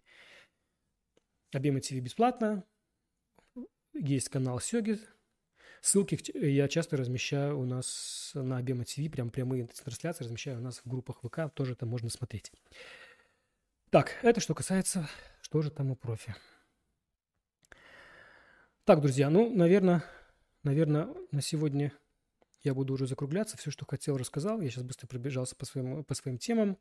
Абема 1.53 1.81
ТВ 1.81 1.93
бесплатно. 1.99 2.63
Есть 3.93 4.29
канал 4.29 4.59
Сёги. 4.59 4.99
Ссылки 5.81 6.17
я 6.33 6.69
часто 6.69 6.95
размещаю 6.95 7.59
у 7.59 7.65
нас 7.65 8.31
на 8.33 8.57
Абема 8.57 8.85
ТВ, 8.85 9.11
прям 9.11 9.29
прямые 9.29 9.67
трансляции 9.67 10.23
размещаю 10.23 10.59
у 10.59 10.61
нас 10.61 10.79
в 10.79 10.89
группах 10.89 11.19
ВК, 11.21 11.53
тоже 11.53 11.73
это 11.73 11.85
можно 11.85 12.09
смотреть. 12.09 12.53
Так, 13.89 14.15
это 14.23 14.39
что 14.39 14.55
касается, 14.55 15.09
что 15.41 15.61
же 15.61 15.71
там 15.71 15.91
у 15.91 15.97
профи. 15.97 16.33
Так, 18.85 19.01
друзья, 19.01 19.29
ну, 19.29 19.53
наверное, 19.53 20.05
наверное, 20.63 21.13
на 21.31 21.41
сегодня 21.41 21.91
я 22.63 22.73
буду 22.73 22.93
уже 22.93 23.07
закругляться. 23.07 23.57
Все, 23.57 23.71
что 23.71 23.85
хотел, 23.85 24.17
рассказал. 24.17 24.61
Я 24.61 24.69
сейчас 24.69 24.83
быстро 24.83 25.07
пробежался 25.07 25.55
по 25.55 25.65
своим, 25.65 26.03
по 26.03 26.13
своим 26.15 26.37
темам. 26.37 26.77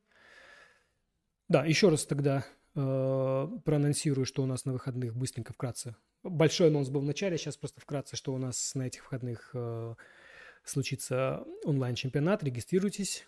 Да, 1.48 1.64
еще 1.64 1.88
раз 1.88 2.06
тогда 2.06 2.46
э, 2.74 3.48
проанонсирую, 3.64 4.24
что 4.24 4.42
у 4.42 4.46
нас 4.46 4.64
на 4.64 4.72
выходных 4.72 5.14
быстренько, 5.14 5.52
вкратце. 5.52 5.96
Большой 6.22 6.68
анонс 6.68 6.88
был 6.88 7.00
в 7.00 7.04
начале, 7.04 7.36
сейчас 7.36 7.56
просто 7.56 7.80
вкратце, 7.80 8.16
что 8.16 8.32
у 8.32 8.38
нас 8.38 8.74
на 8.74 8.86
этих 8.86 9.02
выходных 9.02 9.50
э, 9.54 9.94
случится 10.64 11.44
онлайн-чемпионат. 11.64 12.44
Регистрируйтесь. 12.44 13.26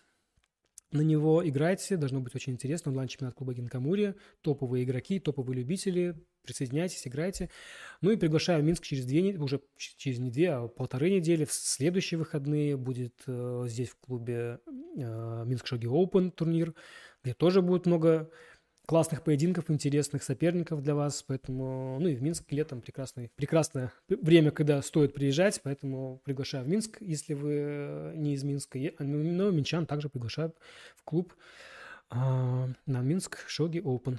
На 0.94 1.02
него, 1.02 1.46
играйте, 1.46 1.96
должно 1.96 2.20
быть 2.20 2.34
очень 2.34 2.52
интересно. 2.52 2.90
Онлайн-чемпионат 2.90 3.34
клуба 3.34 3.52
Гинкамури, 3.52 4.14
топовые 4.42 4.84
игроки, 4.84 5.18
топовые 5.18 5.58
любители, 5.58 6.14
присоединяйтесь, 6.42 7.06
играйте. 7.06 7.50
Ну 8.00 8.10
и 8.10 8.16
приглашаю 8.16 8.62
в 8.62 8.64
Минск 8.64 8.84
через 8.84 9.04
две, 9.04 9.36
уже 9.38 9.60
через 9.76 10.20
не 10.20 10.30
две, 10.30 10.52
а 10.52 10.68
полторы 10.68 11.10
недели, 11.10 11.44
в 11.44 11.52
следующие 11.52 12.18
выходные 12.18 12.76
будет 12.76 13.14
э, 13.26 13.64
здесь 13.66 13.90
в 13.90 13.96
клубе 13.96 14.60
э, 14.96 15.44
Минск 15.46 15.66
Шоги 15.66 15.86
Open 15.86 16.30
турнир, 16.30 16.74
где 17.24 17.34
тоже 17.34 17.60
будет 17.60 17.86
много 17.86 18.30
классных 18.86 19.22
поединков, 19.22 19.70
интересных 19.70 20.22
соперников 20.22 20.82
для 20.82 20.94
вас, 20.94 21.22
поэтому, 21.22 21.98
ну 22.00 22.08
и 22.08 22.14
в 22.14 22.22
Минск 22.22 22.50
летом 22.52 22.82
прекрасное, 22.82 23.30
прекрасное 23.34 23.92
время, 24.08 24.50
когда 24.50 24.82
стоит 24.82 25.14
приезжать, 25.14 25.60
поэтому 25.62 26.20
приглашаю 26.24 26.64
в 26.64 26.68
Минск, 26.68 26.98
если 27.00 27.34
вы 27.34 28.12
не 28.14 28.34
из 28.34 28.44
Минска, 28.44 28.78
но 28.98 29.50
Минчан 29.50 29.86
также 29.86 30.08
приглашаю 30.08 30.54
в 30.96 31.02
клуб 31.02 31.34
а, 32.10 32.68
на 32.86 33.00
Минск 33.00 33.38
Шоги 33.48 33.78
Open. 33.78 34.18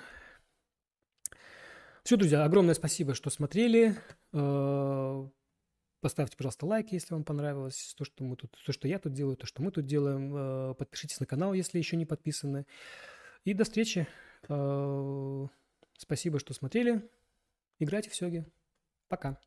Все, 2.03 2.17
друзья, 2.17 2.43
огромное 2.43 2.75
спасибо, 2.75 3.13
что 3.13 3.29
смотрели. 3.29 3.95
А, 4.33 5.29
поставьте, 6.01 6.37
пожалуйста, 6.37 6.65
лайк, 6.65 6.91
если 6.91 7.13
вам 7.13 7.23
понравилось 7.23 7.93
то, 7.97 8.03
что 8.03 8.23
мы 8.23 8.35
тут, 8.35 8.51
то, 8.65 8.71
что 8.71 8.87
я 8.87 8.97
тут 8.97 9.13
делаю, 9.13 9.37
то, 9.37 9.45
что 9.45 9.61
мы 9.61 9.71
тут 9.71 9.85
делаем. 9.85 10.33
А, 10.35 10.73
подпишитесь 10.73 11.19
на 11.19 11.27
канал, 11.27 11.53
если 11.53 11.77
еще 11.77 11.97
не 11.97 12.05
подписаны. 12.05 12.65
И 13.43 13.53
до 13.53 13.63
встречи. 13.63 14.07
Э, 14.49 15.47
спасибо, 15.97 16.39
что 16.39 16.53
смотрели. 16.53 17.09
Играйте 17.79 18.09
в 18.09 18.15
Сёги. 18.15 18.45
Пока. 19.07 19.39